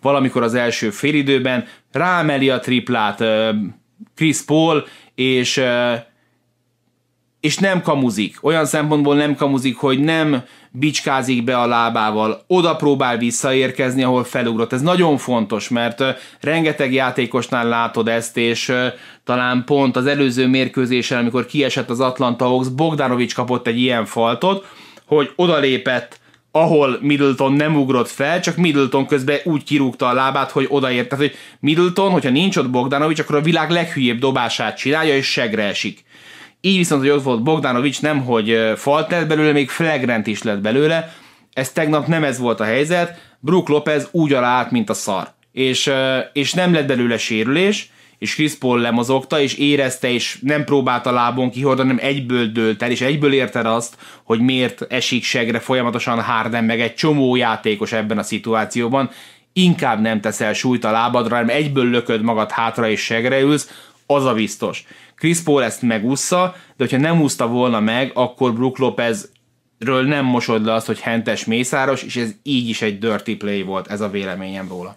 [0.00, 3.24] valamikor az első félidőben, rámeli a triplát
[4.14, 5.62] Chris Paul, és
[7.40, 8.36] és nem kamuzik.
[8.40, 14.72] Olyan szempontból nem kamuzik, hogy nem bicskázik be a lábával, oda próbál visszaérkezni, ahol felugrott.
[14.72, 16.02] Ez nagyon fontos, mert
[16.40, 18.72] rengeteg játékosnál látod ezt, és
[19.24, 24.66] talán pont az előző mérkőzésen, amikor kiesett az Atlanta Hawks, Bogdanovics kapott egy ilyen faltot,
[25.06, 26.18] hogy odalépett
[26.50, 31.08] ahol Middleton nem ugrott fel, csak Middleton közben úgy kirúgta a lábát, hogy odaért.
[31.08, 35.62] Tehát, hogy Middleton, hogyha nincs ott Bogdanovics, akkor a világ leghülyébb dobását csinálja, és segre
[35.62, 36.04] esik.
[36.66, 40.60] Így viszont, hogy ott volt Bogdanovics, nem hogy falt lett belőle, még flagrant is lett
[40.60, 41.14] belőle.
[41.52, 43.18] Ez tegnap nem ez volt a helyzet.
[43.40, 45.28] Brook Lopez úgy alá mint a szar.
[45.52, 45.90] És,
[46.32, 51.50] és nem lett belőle sérülés, és Chris Paul lemozogta, és érezte, és nem próbálta lábon
[51.50, 56.64] kihordani, hanem egyből dőlt el, és egyből érted azt, hogy miért esik segre folyamatosan Harden,
[56.64, 59.10] meg egy csomó játékos ebben a szituációban,
[59.52, 63.70] inkább nem teszel súlyt a lábadra, hanem egyből lököd magad hátra és segre ülsz,
[64.06, 64.84] az a biztos.
[65.16, 69.30] Chris Paul ezt megúszta, de hogyha nem úszta volna meg, akkor Brook Lopez
[69.78, 73.62] ről nem mosod le azt, hogy hentes mészáros, és ez így is egy dirty play
[73.62, 74.96] volt, ez a véleményem róla.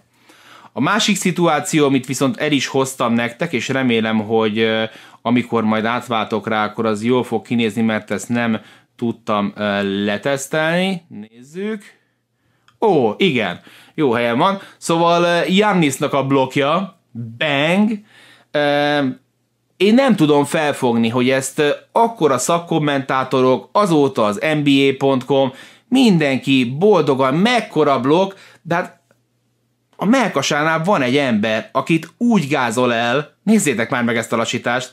[0.72, 4.68] A másik szituáció, amit viszont el is hoztam nektek, és remélem, hogy
[5.22, 8.60] amikor majd átváltok rá, akkor az jól fog kinézni, mert ezt nem
[8.96, 9.52] tudtam
[10.04, 11.02] letesztelni.
[11.08, 11.82] Nézzük.
[12.80, 13.60] Ó, igen,
[13.94, 14.60] jó helyen van.
[14.78, 17.00] Szóval Jannisnak a blokja,
[17.38, 17.90] bang,
[19.80, 21.62] én nem tudom felfogni, hogy ezt
[21.92, 25.52] akkor a szakkommentátorok, azóta az NBA.com,
[25.88, 29.00] mindenki boldogan, mekkora blokk, de hát
[29.96, 34.92] a melkasánál van egy ember, akit úgy gázol el, nézzétek már meg ezt a lassítást,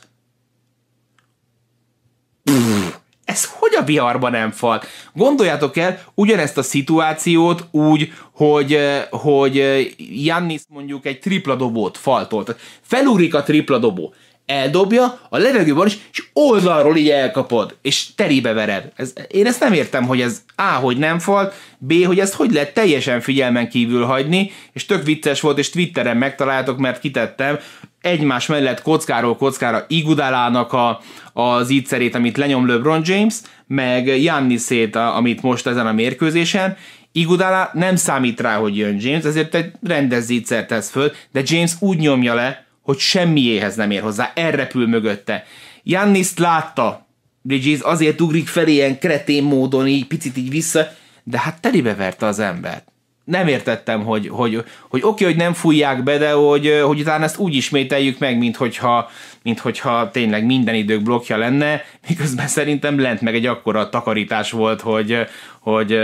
[3.24, 4.82] ez hogy a viharban nem fal?
[5.12, 8.78] Gondoljátok el ugyanezt a szituációt úgy, hogy,
[9.10, 9.56] hogy
[9.98, 12.56] Jannis mondjuk egy tripla dobót faltolt.
[12.80, 14.14] Felúrik a tripla dobó
[14.48, 18.92] eldobja, a levegőben is, és oldalról így elkapod, és terébe vered.
[18.96, 22.52] Ez, én ezt nem értem, hogy ez A, hogy nem fal, B, hogy ezt hogy
[22.52, 27.58] lehet teljesen figyelmen kívül hagyni, és tök vicces volt, és Twitteren megtaláltok, mert kitettem
[28.00, 31.00] egymás mellett kockáról kockára Igudalának a,
[31.32, 33.34] az ígyszerét, amit lenyom LeBron James,
[33.66, 36.76] meg Jannisét, amit most ezen a mérkőzésen,
[37.12, 41.72] Igudala nem számít rá, hogy jön James, ezért egy rendes zítszer tesz föl, de James
[41.80, 45.44] úgy nyomja le, hogy semmiéhez nem ér hozzá, elrepül mögötte.
[45.82, 47.06] Janniszt látta,
[47.42, 50.88] Bridges azért ugrik felé ilyen kretén módon, így picit így vissza,
[51.24, 52.92] de hát telibe verte az embert.
[53.28, 57.38] Nem értettem, hogy, hogy, hogy, oké, hogy nem fújják be, de hogy, hogy utána ezt
[57.38, 59.10] úgy ismételjük meg, mint hogyha,
[59.42, 64.80] mint hogyha tényleg minden idők blokja lenne, miközben szerintem lent meg egy akkora takarítás volt,
[64.80, 65.18] hogy,
[65.60, 65.98] hogy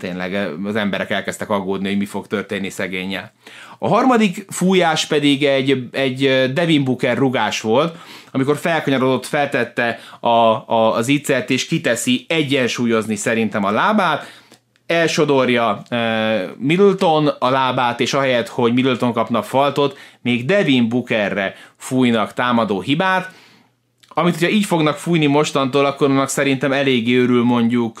[0.00, 3.32] tényleg az emberek elkezdtek aggódni, hogy mi fog történni szegényel.
[3.78, 7.96] A harmadik fújás pedig egy, egy Devin Booker rugás volt,
[8.30, 14.42] amikor felkanyarodott, feltette a, a, az icert, és kiteszi egyensúlyozni szerintem a lábát,
[14.86, 15.98] elsodorja uh,
[16.58, 23.30] Middleton a lábát, és ahelyett, hogy Middleton kapna faltot, még Devin Bookerre fújnak támadó hibát,
[24.16, 27.98] amit hogyha így fognak fújni mostantól, akkor annak szerintem eléggé örül mondjuk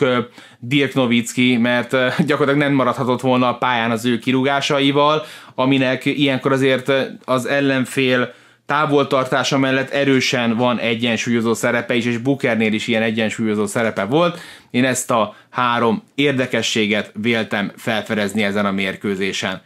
[0.58, 1.90] Dirk Nowitzki, mert
[2.26, 5.22] gyakorlatilag nem maradhatott volna a pályán az ő kirúgásaival,
[5.54, 6.92] aminek ilyenkor azért
[7.24, 8.34] az ellenfél
[8.66, 14.38] távoltartása mellett erősen van egyensúlyozó szerepe is, és Bookernél is ilyen egyensúlyozó szerepe volt.
[14.70, 19.62] Én ezt a három érdekességet véltem felfedezni ezen a mérkőzésen.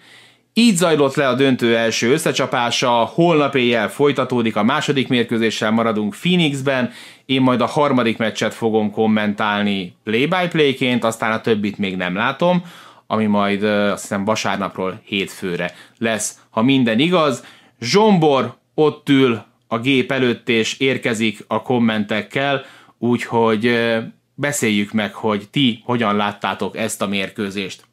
[0.53, 6.93] Így zajlott le a döntő első összecsapása, holnap éjjel folytatódik a második mérkőzéssel, maradunk Phoenixben,
[7.27, 12.63] én majd a harmadik meccset fogom kommentálni play-by-playként, aztán a többit még nem látom,
[13.07, 17.45] ami majd azt hiszem vasárnapról hétfőre lesz, ha minden igaz.
[17.81, 22.65] Zsombor ott ül a gép előtt és érkezik a kommentekkel,
[22.99, 23.89] úgyhogy
[24.35, 27.85] beszéljük meg, hogy ti hogyan láttátok ezt a mérkőzést.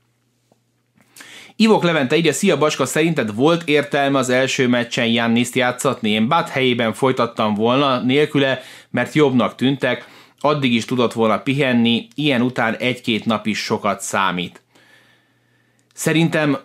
[1.56, 6.10] Ivok Levente ide, szia Baska, szerinted volt értelme az első meccsen Janniszt játszatni?
[6.10, 10.08] Én Bát helyében folytattam volna nélküle, mert jobbnak tűntek,
[10.40, 14.62] addig is tudott volna pihenni, ilyen után egy-két nap is sokat számít.
[15.94, 16.58] Szerintem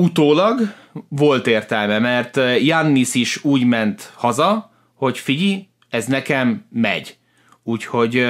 [0.00, 0.60] utólag
[1.08, 7.16] volt értelme, mert Jannis is úgy ment haza, hogy figyelj, ez nekem megy.
[7.62, 8.26] Úgyhogy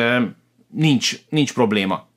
[0.69, 2.09] nincs, nincs probléma.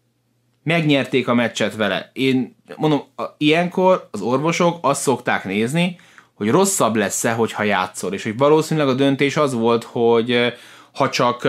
[0.64, 2.10] Megnyerték a meccset vele.
[2.14, 3.02] Én mondom,
[3.38, 6.00] ilyenkor az orvosok azt szokták nézni,
[6.34, 10.54] hogy rosszabb lesz-e, hogyha játszol, és hogy valószínűleg a döntés az volt, hogy
[10.94, 11.48] ha csak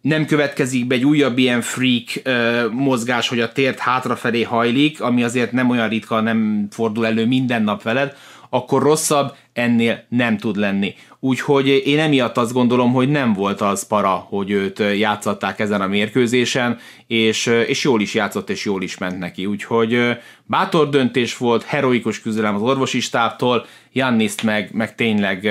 [0.00, 5.22] nem következik be egy újabb ilyen freak uh, mozgás, hogy a tért hátrafelé hajlik, ami
[5.22, 8.16] azért nem olyan ritka, nem fordul elő minden nap veled,
[8.50, 10.94] akkor rosszabb ennél nem tud lenni.
[11.20, 15.86] Úgyhogy én emiatt azt gondolom, hogy nem volt az para, hogy őt játszatták ezen a
[15.86, 19.46] mérkőzésen, és, és jól is játszott, és jól is ment neki.
[19.46, 25.48] Úgyhogy bátor döntés volt, heroikus küzdelem az orvosi stábtól, Janniszt meg, meg tényleg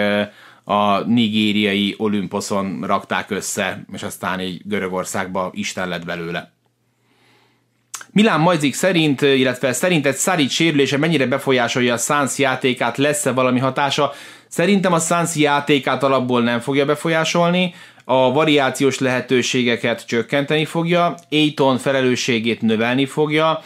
[0.70, 6.52] a nigériai Olymposzon rakták össze, és aztán így Görögországba Isten lett belőle.
[8.12, 14.12] Milán Majzik szerint, illetve szerinted Szaric sérülése mennyire befolyásolja a Suns játékát, lesz-e valami hatása?
[14.48, 17.74] Szerintem a Suns játékát alapból nem fogja befolyásolni,
[18.06, 23.62] a variációs lehetőségeket csökkenteni fogja, Aiton felelősségét növelni fogja,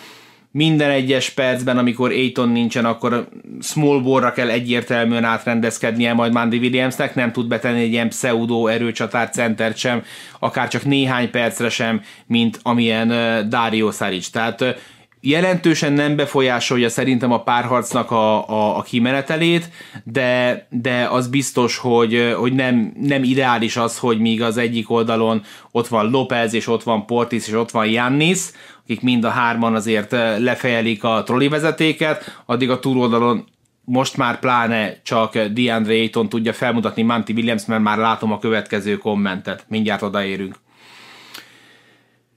[0.56, 3.28] minden egyes percben, amikor Aiton nincsen, akkor
[3.62, 9.30] small ballra kell egyértelműen átrendezkednie majd Mandy Williamsnek, nem tud betenni egy ilyen pseudo erőcsatár
[9.30, 10.04] centert sem,
[10.40, 13.10] akár csak néhány percre sem, mint amilyen
[13.50, 14.30] Dario Saric.
[14.30, 14.82] Tehát
[15.26, 19.70] jelentősen nem befolyásolja szerintem a párharcnak a, a, a kimenetelét,
[20.04, 25.44] de, de az biztos, hogy, hogy nem, nem ideális az, hogy míg az egyik oldalon
[25.72, 28.40] ott van Lopez, és ott van Portis, és ott van Jannis,
[28.84, 33.46] akik mind a hárman azért lefejelik a troli vezetéket, addig a túloldalon
[33.86, 38.98] most már pláne csak DeAndre Ayton tudja felmutatni Manti Williams, mert már látom a következő
[38.98, 39.66] kommentet.
[39.68, 40.56] Mindjárt odaérünk.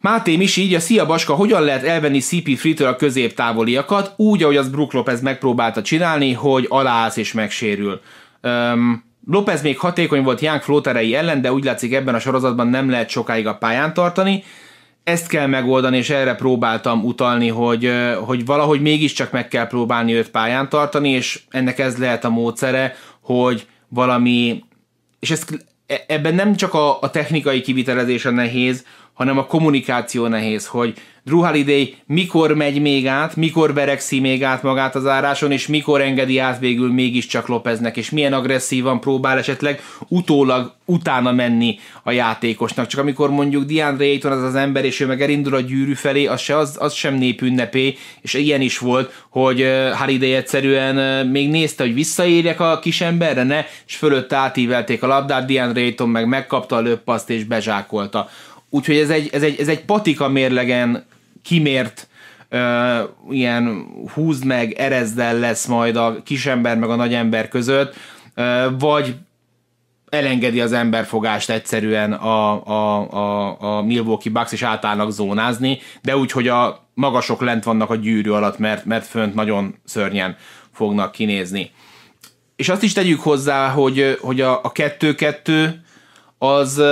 [0.00, 4.68] Máté is így, a Szia Baska, hogyan lehet elvenni CP3-től a középtávoliakat, úgy, ahogy az
[4.68, 8.00] Brook Lopez megpróbálta csinálni, hogy aláállsz és megsérül.
[8.42, 12.90] Um, Lopez még hatékony volt Young flóterei ellen, de úgy látszik ebben a sorozatban nem
[12.90, 14.44] lehet sokáig a pályán tartani.
[15.06, 17.92] Ezt kell megoldani, és erre próbáltam utalni, hogy,
[18.24, 22.94] hogy valahogy mégiscsak meg kell próbálni őt pályán tartani, és ennek ez lehet a módszere,
[23.20, 24.64] hogy valami,
[25.18, 25.44] és ez,
[25.86, 28.84] e, ebben nem csak a, a technikai kivitelezés a nehéz,
[29.16, 30.94] hanem a kommunikáció nehéz, hogy
[31.26, 36.00] Drew Holiday mikor megy még át, mikor verekszi még át magát az áráson, és mikor
[36.00, 42.86] engedi át végül mégiscsak Lopeznek, és milyen agresszívan próbál esetleg utólag utána menni a játékosnak.
[42.86, 46.26] Csak amikor mondjuk DeAndre Ayton az az ember, és ő meg elindul a gyűrű felé,
[46.26, 49.66] az, se, az, az sem népünnepé, és ilyen is volt, hogy
[49.98, 55.46] Holiday egyszerűen még nézte, hogy visszaérjek a kis emberre, ne, és fölött átívelték a labdát,
[55.46, 58.28] DeAndre Ayton meg megkapta a löppaszt és bezsákolta
[58.76, 61.04] Úgyhogy ez egy, ez egy, ez egy patika mérlegen
[61.42, 62.08] kimért
[62.48, 67.94] ö, ilyen húzd meg, erezdel lesz majd a kisember meg a nagyember között,
[68.34, 69.14] ö, vagy
[70.08, 76.30] elengedi az emberfogást egyszerűen a, a, a, a Milwaukee Bucks, és átállnak zónázni, de úgy,
[76.30, 80.36] hogy a magasok lent vannak a gyűrű alatt, mert, mert fönt nagyon szörnyen
[80.72, 81.70] fognak kinézni.
[82.56, 85.84] És azt is tegyük hozzá, hogy, hogy a, a kettő-kettő
[86.38, 86.82] az,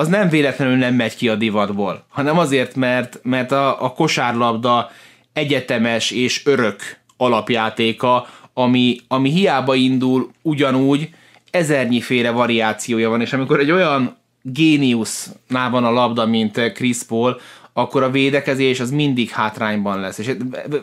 [0.00, 4.90] az nem véletlenül nem megy ki a divatból, hanem azért, mert, mert a, a kosárlabda
[5.32, 6.80] egyetemes és örök
[7.16, 11.08] alapjátéka, ami, ami hiába indul ugyanúgy,
[11.50, 17.40] ezernyiféle variációja van, és amikor egy olyan géniusnál van a labda, mint Chris Paul,
[17.72, 20.18] akkor a védekezés az mindig hátrányban lesz.
[20.18, 20.36] És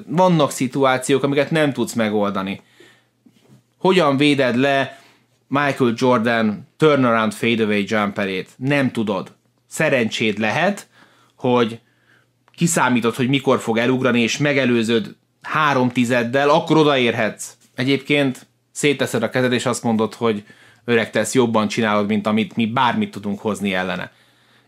[0.08, 2.62] vannak szituációk, amiket nem tudsz megoldani.
[3.78, 5.00] Hogyan véded le
[5.48, 8.50] Michael Jordan turnaround fadeaway jumperét?
[8.56, 9.36] Nem tudod.
[9.68, 10.88] Szerencséd lehet,
[11.36, 11.80] hogy
[12.56, 17.54] kiszámítod, hogy mikor fog elugrani, és megelőzöd három tizeddel, akkor odaérhetsz.
[17.76, 20.44] Egyébként széteszed a kezed, és azt mondod, hogy
[20.86, 24.12] öreg tesz, jobban csinálod, mint amit mi bármit tudunk hozni ellene.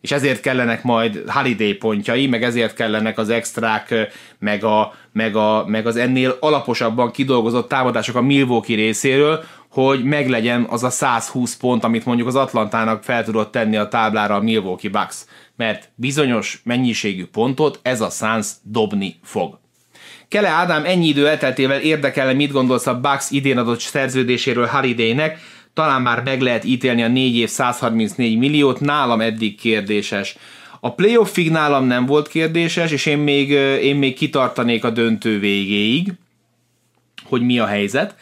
[0.01, 3.93] És ezért kellenek majd holiday pontjai, meg ezért kellenek az extrák,
[4.39, 10.65] meg, a, meg, a, meg az ennél alaposabban kidolgozott támadások a Milwaukee részéről, hogy meglegyen
[10.69, 14.91] az a 120 pont, amit mondjuk az Atlantának fel tudott tenni a táblára a Milwaukee
[14.91, 15.25] Bucks.
[15.55, 19.59] Mert bizonyos mennyiségű pontot ez a Suns dobni fog.
[20.27, 25.39] Kele Ádám ennyi idő elteltével érdekelne, mit gondolsz a Bucks idén adott szerződéséről Holidaynek,
[25.79, 30.35] talán már meg lehet ítélni a 4 év 134 milliót, nálam eddig kérdéses.
[30.79, 33.49] A playoffig nálam nem volt kérdéses, és én még,
[33.81, 36.13] én még kitartanék a döntő végéig,
[37.23, 38.15] hogy mi a helyzet.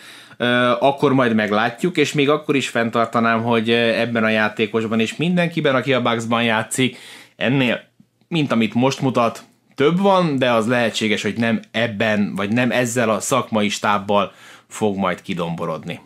[0.79, 5.93] Akkor majd meglátjuk, és még akkor is fenntartanám, hogy ebben a játékosban és mindenkiben, aki
[5.93, 6.97] a Bucksban játszik,
[7.35, 7.81] ennél,
[8.27, 9.43] mint amit most mutat,
[9.75, 14.31] több van, de az lehetséges, hogy nem ebben, vagy nem ezzel a szakmai stábbal
[14.67, 15.99] fog majd kidomborodni.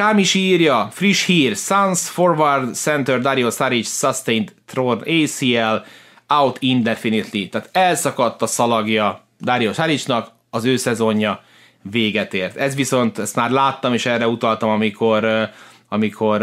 [0.00, 5.84] Kámis írja, friss hír, Suns forward center Dario Saric sustained torn ACL
[6.28, 7.48] out indefinitely.
[7.48, 11.42] Tehát elszakadt a szalagja Dario Saricnak, az ő szezonja
[11.82, 12.56] véget ért.
[12.56, 15.50] Ez viszont, ezt már láttam, és erre utaltam, amikor
[15.88, 16.40] amikor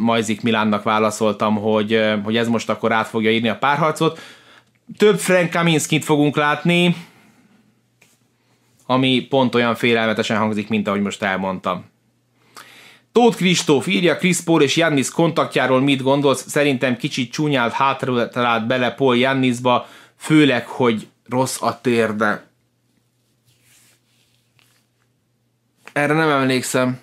[0.00, 4.20] Majzik Milánnak válaszoltam, hogy, hogy ez most akkor át fogja írni a párharcot.
[4.96, 6.96] Több Frank Kaminskit fogunk látni,
[8.86, 11.89] ami pont olyan félelmetesen hangzik, mint ahogy most elmondtam.
[13.12, 16.48] Tóth Kristóf írja, Chris Paul és Jannis kontaktjáról mit gondolsz?
[16.48, 18.28] Szerintem kicsit csúnyált hátra
[18.66, 22.48] bele Paul Jannisba, főleg, hogy rossz a térde.
[25.92, 27.00] Erre nem emlékszem.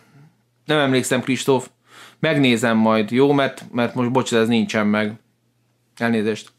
[0.65, 1.70] Nem emlékszem, Kristóf.
[2.20, 3.32] Megnézem majd, jó?
[3.32, 5.13] Mert, mert most bocs, ez nincsen meg.
[5.98, 6.52] Elnézést.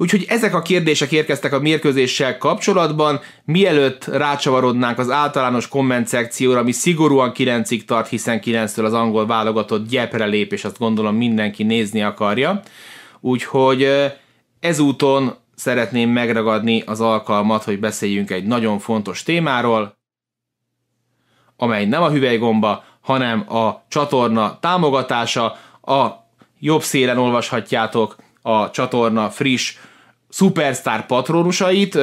[0.00, 6.72] Úgyhogy ezek a kérdések érkeztek a mérkőzéssel kapcsolatban, mielőtt rácsavarodnánk az általános komment szekcióra, ami
[6.72, 12.02] szigorúan 9-ig tart, hiszen 9-től az angol válogatott gyepre lép, és azt gondolom mindenki nézni
[12.02, 12.62] akarja.
[13.20, 13.88] Úgyhogy
[14.60, 19.96] ezúton szeretném megragadni az alkalmat, hogy beszéljünk egy nagyon fontos témáról,
[21.56, 25.56] amely nem a hüvelygomba, hanem a csatorna támogatása.
[25.82, 26.06] A
[26.58, 29.76] jobb szélen olvashatjátok a csatorna friss
[30.28, 31.98] szupersztár patronusait,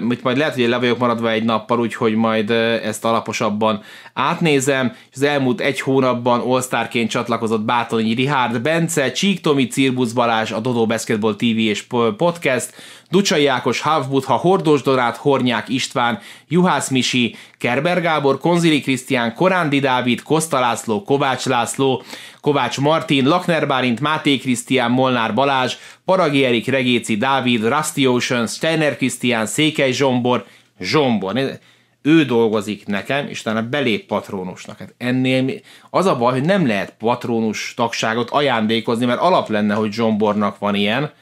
[0.00, 3.82] mit majd lehet, hogy le vagyok maradva egy nappal, úgyhogy majd ezt alaposabban
[4.16, 10.52] átnézem, és az elmúlt egy hónapban all csatlakozott Bátonyi Rihárd Bence, Csík Tomi, Cirbusz Balázs,
[10.52, 12.74] a Dodó Basketball TV és Podcast,
[13.10, 20.22] Ducsai Ákos, Havbutha, Hordós Dorát, Hornyák István, Juhász Misi, Kerber Gábor, Konzili Krisztián, Korándi Dávid,
[20.22, 22.02] Koszta László, Kovács László,
[22.40, 25.74] Kovács Martin, Lakner Bálint, Máté Krisztián, Molnár Balázs,
[26.04, 30.44] Paragi Erik, Regéci Dávid, Rusty Ocean, Steiner Krisztián, Székely Zsombor,
[30.80, 31.58] Zsombor.
[32.06, 34.78] Ő dolgozik nekem, és utána belép patronusnak.
[34.78, 39.92] Hát ennél az a baj, hogy nem lehet patronus tagságot ajándékozni, mert alap lenne, hogy
[39.92, 41.12] Zsombornak van ilyen,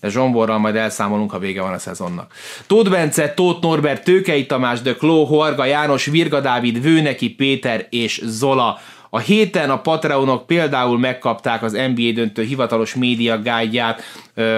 [0.00, 2.32] de Zsomborral majd elszámolunk, ha vége van a szezonnak.
[2.66, 8.20] Tóth Bence, Tóth Norbert, Tőkei Tamás, De Kló, Horga János, Virga Dávid, Vőneki Péter és
[8.24, 8.78] Zola.
[9.14, 13.96] A héten a Patreonok például megkapták az NBA döntő hivatalos média guide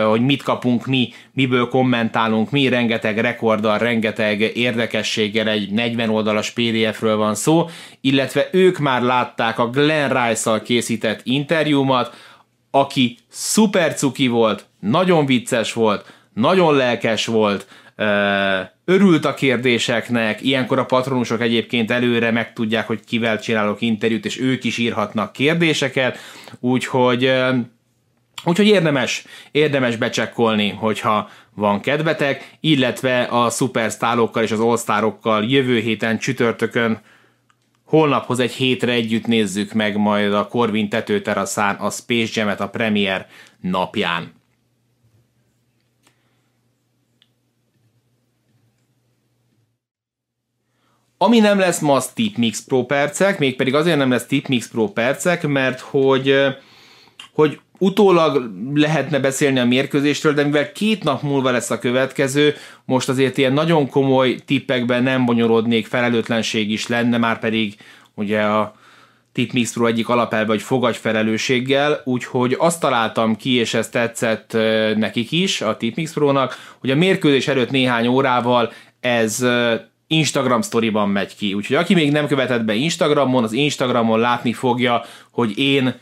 [0.08, 7.16] hogy mit kapunk mi, miből kommentálunk mi, rengeteg rekorddal, rengeteg érdekességgel, egy 40 oldalas PDF-ről
[7.16, 7.68] van szó,
[8.00, 12.14] illetve ők már látták a Glenn Rice-szal készített interjúmat,
[12.70, 17.66] aki szuper cuki volt, nagyon vicces volt, nagyon lelkes volt,
[18.84, 24.64] örült a kérdéseknek, ilyenkor a patronusok egyébként előre megtudják, hogy kivel csinálok interjút, és ők
[24.64, 26.18] is írhatnak kérdéseket,
[26.60, 27.32] úgyhogy
[28.46, 34.86] Úgyhogy érdemes, érdemes becsekkolni, hogyha van kedvetek, illetve a szupersztárokkal és az
[35.22, 37.00] all jövő héten csütörtökön
[37.84, 43.26] holnaphoz egy hétre együtt nézzük meg majd a Corvin tetőteraszán a Space Jam-et a premier
[43.60, 44.32] napján.
[51.24, 55.46] Ami nem lesz ma, az Tipmix Pro percek, mégpedig azért nem lesz Tipmix Pro percek,
[55.46, 56.34] mert hogy,
[57.32, 62.54] hogy utólag lehetne beszélni a mérkőzésről, de mivel két nap múlva lesz a következő,
[62.84, 67.76] most azért ilyen nagyon komoly tippekben nem bonyolódnék, felelőtlenség is lenne, már pedig
[68.14, 68.74] ugye a
[69.32, 74.52] Tipmix Pro egyik alapelve, hogy fogadj felelősséggel, úgyhogy azt találtam ki, és ez tetszett
[74.96, 79.46] nekik is, a Tipmix Pro-nak, hogy a mérkőzés előtt néhány órával ez
[80.16, 81.54] Instagram sztoriban megy ki.
[81.54, 85.94] Úgyhogy aki még nem követett be Instagramon, az Instagramon látni fogja, hogy én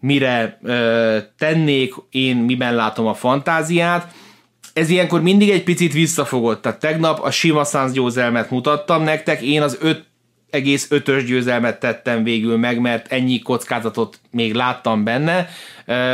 [0.00, 4.12] mire ö, tennék, én miben látom a fantáziát.
[4.72, 6.62] Ez ilyenkor mindig egy picit visszafogott.
[6.62, 10.08] Tehát tegnap a sima Suns győzelmet mutattam nektek, én az 5
[10.50, 15.48] egész ötös győzelmet tettem végül meg, mert ennyi kockázatot még láttam benne.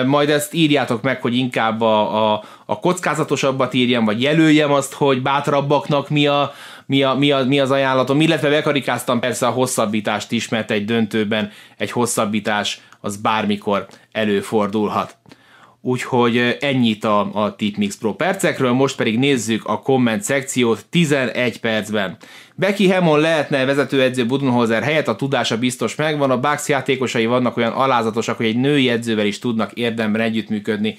[0.07, 5.23] Majd ezt írjátok meg, hogy inkább a, a, a kockázatosabbat írjam, vagy jelöljem azt, hogy
[5.23, 6.53] bátrabbaknak mi, a,
[6.87, 10.85] mi, a, mi, a, mi az ajánlatom, illetve bekarikáztam persze a hosszabbítást is, mert egy
[10.85, 15.17] döntőben egy hosszabbítás az bármikor előfordulhat.
[15.81, 22.17] Úgyhogy ennyit a, a Tipmix Pro percekről, most pedig nézzük a komment szekciót 11 percben.
[22.55, 27.73] Becky Hammond lehetne vezetőedző Budenholzer helyett, a tudása biztos megvan, a Bucks játékosai vannak olyan
[27.73, 30.99] alázatosak, hogy egy női edzővel is tudnak érdemben együttműködni.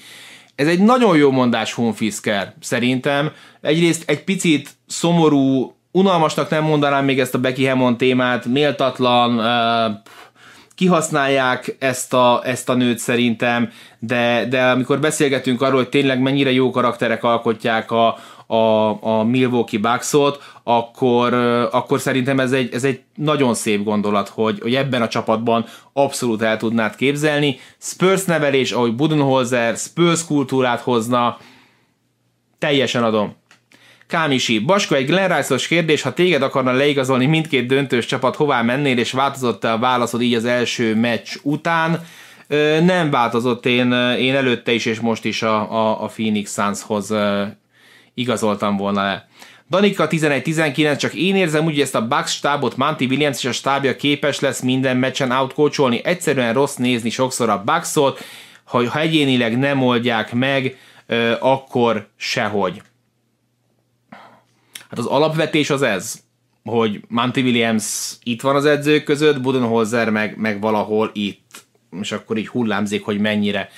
[0.55, 3.31] Ez egy nagyon jó mondás Hunfisker, szerintem.
[3.61, 9.41] Egyrészt egy picit szomorú, unalmasnak nem mondanám még ezt a Becky Hammond témát, méltatlan,
[10.75, 13.69] kihasználják ezt a, ezt a nőt szerintem,
[13.99, 18.17] de, de amikor beszélgetünk arról, hogy tényleg mennyire jó karakterek alkotják a,
[18.47, 21.33] a, a Milwaukee Bucks-ot, akkor,
[21.71, 26.41] akkor szerintem ez egy, ez egy nagyon szép gondolat, hogy, hogy ebben a csapatban abszolút
[26.41, 27.59] el tudnád képzelni.
[27.77, 31.37] Spurs nevelés, ahogy Budenholzer Spurs kultúrát hozna,
[32.59, 33.35] teljesen adom.
[34.07, 38.97] Kámisi, Basko, egy Glenn Rice-os kérdés, ha téged akarna leigazolni mindkét döntős csapat, hová mennél,
[38.97, 42.05] és változott a válaszod így az első meccs után?
[42.83, 47.13] Nem változott, én, én előtte is és most is a, a, a Phoenix Sunshoz
[48.13, 49.27] igazoltam volna le.
[49.69, 53.51] Danika 11-19, csak én érzem úgy, hogy ezt a Bucks stábot Monty Williams és a
[53.51, 56.01] stábja képes lesz minden meccsen outcoacholni.
[56.03, 58.23] Egyszerűen rossz nézni sokszor a Bucksot,
[58.63, 60.77] ha, ha egyénileg nem oldják meg,
[61.39, 62.81] akkor sehogy.
[64.89, 66.19] Hát az alapvetés az ez,
[66.63, 71.65] hogy Monty Williams itt van az edzők között, Budenholzer meg, meg valahol itt,
[72.01, 73.69] és akkor így hullámzik, hogy mennyire.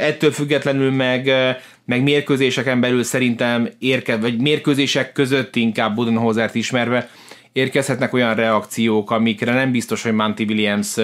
[0.00, 1.30] Ettől függetlenül meg,
[1.84, 7.10] meg mérkőzéseken belül szerintem érke, vagy mérkőzések között inkább Budenholzert ismerve,
[7.52, 10.94] érkezhetnek olyan reakciók, amikre nem biztos, hogy Monty Williams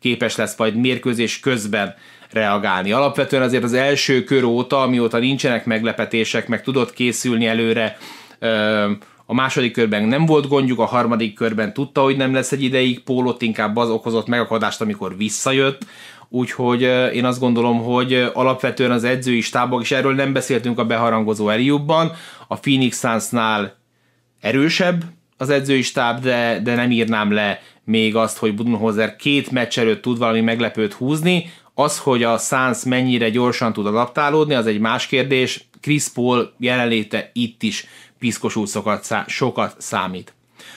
[0.00, 1.94] képes lesz majd mérkőzés közben
[2.30, 2.92] reagálni.
[2.92, 7.96] Alapvetően azért az első kör óta, amióta nincsenek meglepetések, meg tudott készülni előre
[9.26, 13.02] a második körben nem volt gondjuk, a harmadik körben tudta, hogy nem lesz egy ideig,
[13.02, 15.86] Pólott inkább az okozott megakadást, amikor visszajött,
[16.28, 16.82] úgyhogy
[17.14, 22.12] én azt gondolom, hogy alapvetően az edzői stábok, és erről nem beszéltünk a beharangozó Eliubban,
[22.48, 23.78] a Phoenix Sunsnál
[24.40, 25.04] erősebb
[25.36, 30.02] az edzői stáb, de, de nem írnám le még azt, hogy Budenholzer két meccs előtt
[30.02, 35.06] tud valami meglepőt húzni, az, hogy a Suns mennyire gyorsan tud adaptálódni, az egy más
[35.06, 35.68] kérdés.
[35.80, 37.86] Chris Paul jelenléte itt is
[38.20, 40.34] piszkosul sokat, szá- sokat számít.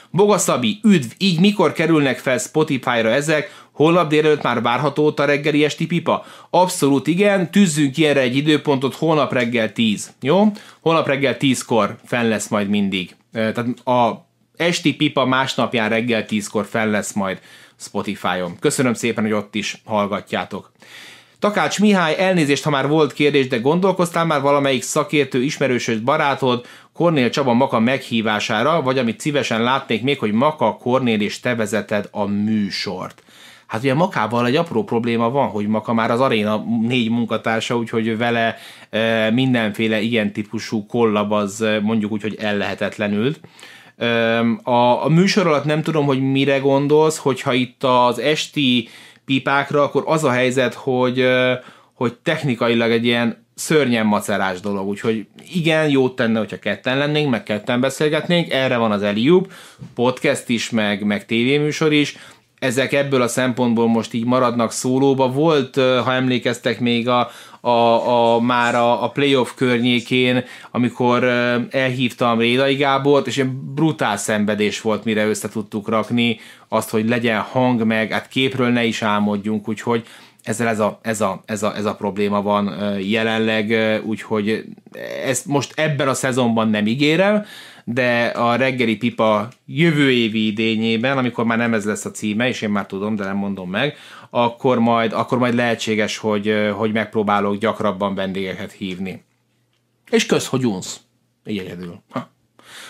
[0.09, 5.85] Bogaszabi, üdv, így mikor kerülnek fel Spotify-ra ezek, holnap délelőtt már várható a reggeli esti
[5.85, 6.25] pipa?
[6.49, 10.51] Abszolút igen, tűzzünk ki erre egy időpontot, holnap reggel 10, jó?
[10.79, 13.15] Holnap reggel 10-kor fenn lesz majd mindig.
[13.31, 14.25] Tehát a
[14.55, 17.39] esti pipa másnapján reggel 10-kor fenn lesz majd
[17.79, 18.59] Spotify-on.
[18.59, 20.71] Köszönöm szépen, hogy ott is hallgatjátok.
[21.39, 27.29] Takács Mihály, elnézést, ha már volt kérdés, de gondolkoztál már valamelyik szakértő, ismerősöd, barátod, Kornél
[27.29, 32.25] Csaba Maka meghívására, vagy amit szívesen látnék még, hogy Maka, Kornél és te vezeted a
[32.25, 33.23] műsort.
[33.67, 38.17] Hát ugye Makával egy apró probléma van, hogy Maka már az aréna négy munkatársa, úgyhogy
[38.17, 38.55] vele
[38.89, 43.39] e, mindenféle ilyen típusú kollab az e, mondjuk úgy, hogy ellehetetlenült.
[43.97, 48.89] E, a, a műsor alatt nem tudom, hogy mire gondolsz, hogyha itt az esti
[49.25, 51.25] pipákra, akkor az a helyzet, hogy,
[51.93, 57.43] hogy technikailag egy ilyen szörnyen macerás dolog, úgyhogy igen, jót tenne, hogyha ketten lennénk, meg
[57.43, 59.51] ketten beszélgetnénk, erre van az Eliub,
[59.95, 62.17] podcast is, meg, meg tévéműsor is,
[62.63, 65.31] ezek ebből a szempontból most így maradnak szólóba.
[65.31, 67.29] Volt, ha emlékeztek még a,
[67.61, 71.23] a, a, már a, a playoff környékén, amikor
[71.69, 76.39] elhívtam Rédai Gábort, és egy brutál szenvedés volt, mire össze tudtuk rakni
[76.69, 80.03] azt, hogy legyen hang meg, hát képről ne is álmodjunk, úgyhogy
[80.43, 84.65] ezzel ez a, ez a, ez a, ez a probléma van jelenleg, úgyhogy
[85.25, 87.45] ezt most ebben a szezonban nem ígérem,
[87.85, 92.61] de a reggeli pipa jövő évi idényében, amikor már nem ez lesz a címe, és
[92.61, 93.95] én már tudom, de nem mondom meg,
[94.29, 99.23] akkor majd, akkor majd lehetséges, hogy, hogy megpróbálok gyakrabban vendégeket hívni.
[100.09, 100.99] És kösz, hogy unsz.
[101.45, 102.01] Így egyedül.
[102.09, 102.32] Ha.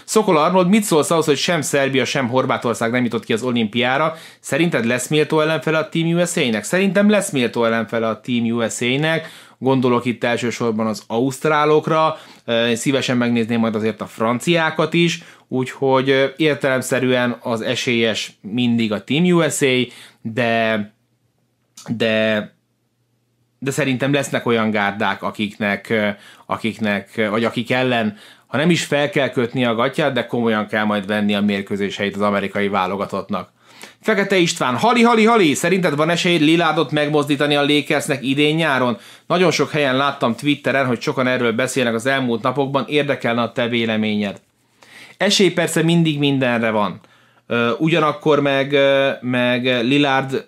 [0.06, 4.16] Szokol Arnold, mit szólsz ahhoz, hogy sem Szerbia, sem Horvátország nem jutott ki az olimpiára?
[4.40, 6.64] Szerinted lesz méltó ellenfele a Team USA-nek?
[6.64, 9.30] Szerintem lesz méltó ellenfele a Team USA-nek.
[9.58, 12.18] Gondolok itt elsősorban az ausztrálokra,
[12.74, 19.76] szívesen megnézném majd azért a franciákat is, úgyhogy értelemszerűen az esélyes mindig a Team USA,
[20.22, 20.92] de
[21.88, 22.52] de
[23.64, 25.94] de szerintem lesznek olyan gárdák, akiknek,
[26.46, 28.18] akiknek, vagy akik ellen,
[28.54, 32.16] ha nem is fel kell kötni a gatyát, de komolyan kell majd venni a mérkőzéseit
[32.16, 33.50] az amerikai válogatottnak.
[34.02, 38.98] Fekete István, hali, hali, hali, szerinted van esély Liládot megmozdítani a Lakersnek idén-nyáron?
[39.28, 43.68] Nagyon sok helyen láttam Twitteren, hogy sokan erről beszélnek az elmúlt napokban, érdekelne a te
[43.68, 44.42] véleményed.
[45.18, 47.00] Esély persze mindig mindenre van.
[47.78, 48.78] Ugyanakkor meg,
[49.22, 50.48] meg Lilárd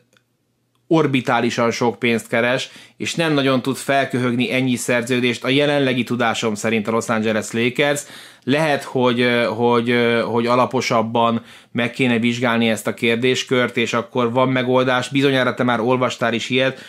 [0.88, 6.88] orbitálisan sok pénzt keres, és nem nagyon tud felköhögni ennyi szerződést a jelenlegi tudásom szerint
[6.88, 8.02] a Los Angeles Lakers.
[8.44, 15.10] Lehet, hogy, hogy, hogy alaposabban meg kéne vizsgálni ezt a kérdéskört, és akkor van megoldás.
[15.10, 16.80] Bizonyára te már olvastál is ilyet.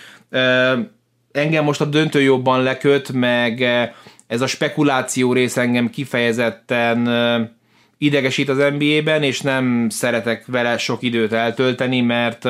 [1.33, 3.63] Engem most a döntő jobban leköt, meg
[4.27, 7.09] ez a spekuláció rész engem kifejezetten
[7.99, 12.49] idegesít az NBA-ben, és nem szeretek vele sok időt eltölteni, mert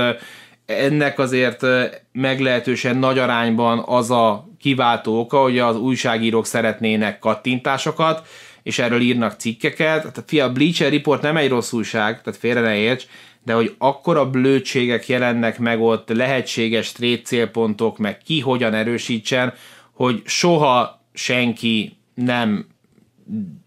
[0.66, 1.66] ennek azért
[2.12, 8.26] meglehetősen nagy arányban az a kiváltó oka, hogy az újságírók szeretnének kattintásokat,
[8.62, 10.00] és erről írnak cikkeket.
[10.00, 13.04] Tehát fia, a Bleacher Report nem egy rossz újság, tehát félre ne érts,
[13.44, 19.54] de hogy akkora blödségek jelennek meg ott, lehetséges trade célpontok, meg ki hogyan erősítsen,
[19.92, 22.66] hogy soha senki nem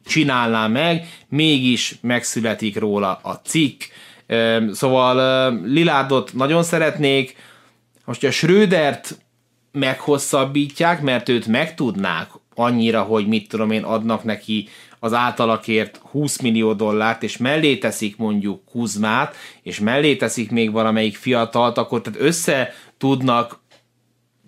[0.06, 3.82] csinálná meg, mégis megszületik róla a cikk,
[4.72, 7.36] Szóval Lilárdot nagyon szeretnék,
[8.06, 9.18] most a Schrödert
[9.72, 14.68] meghosszabbítják, mert őt megtudnák annyira, hogy mit tudom én, adnak neki
[15.00, 21.18] az általakért 20 millió dollárt, és mellé teszik mondjuk Kuzmát, és mellé teszik még valamelyik
[21.18, 23.60] fiatalt, akkor tehát össze tudnak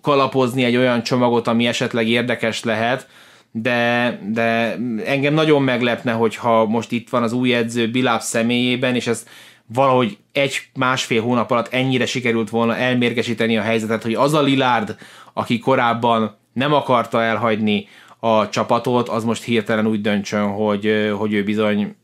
[0.00, 3.08] kalapozni egy olyan csomagot, ami esetleg érdekes lehet,
[3.52, 9.06] de, de engem nagyon meglepne, hogyha most itt van az új edző Biláp személyében, és
[9.06, 9.26] ez
[9.66, 14.96] valahogy egy-másfél hónap alatt ennyire sikerült volna elmérgesíteni a helyzetet, hogy az a Lilárd,
[15.32, 17.88] aki korábban nem akarta elhagyni
[18.18, 21.96] a csapatot, az most hirtelen úgy döntsön, hogy, hogy ő bizony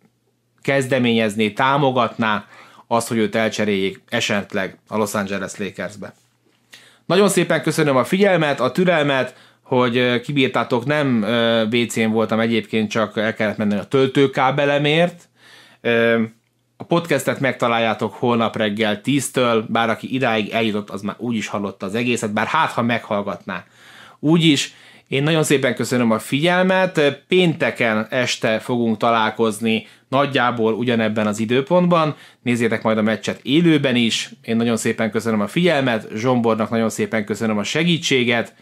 [0.63, 2.45] kezdeményezné, támogatná
[2.87, 6.15] azt, hogy őt elcseréljék esetleg a Los Angeles Lakersbe.
[7.07, 11.25] Nagyon szépen köszönöm a figyelmet, a türelmet, hogy kibírtátok, nem
[11.73, 15.29] WC-n voltam egyébként, csak el kellett menni a töltőkábelemért.
[16.81, 21.87] A podcastet megtaláljátok holnap reggel 10-től, bár aki idáig eljutott, az már úgy is hallotta
[21.87, 23.65] az egészet, bár hát, ha meghallgatná.
[24.19, 24.75] Úgyis
[25.09, 32.83] én nagyon szépen köszönöm a figyelmet, pénteken este fogunk találkozni nagyjából ugyanebben az időpontban, nézzétek
[32.83, 37.59] majd a meccset élőben is, én nagyon szépen köszönöm a figyelmet, Zsombornak nagyon szépen köszönöm
[37.59, 38.55] a segítséget,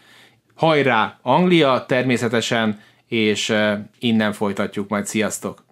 [0.55, 5.66] hajrá Anglia természetesen, és eh, innen folytatjuk majd, sziasztok!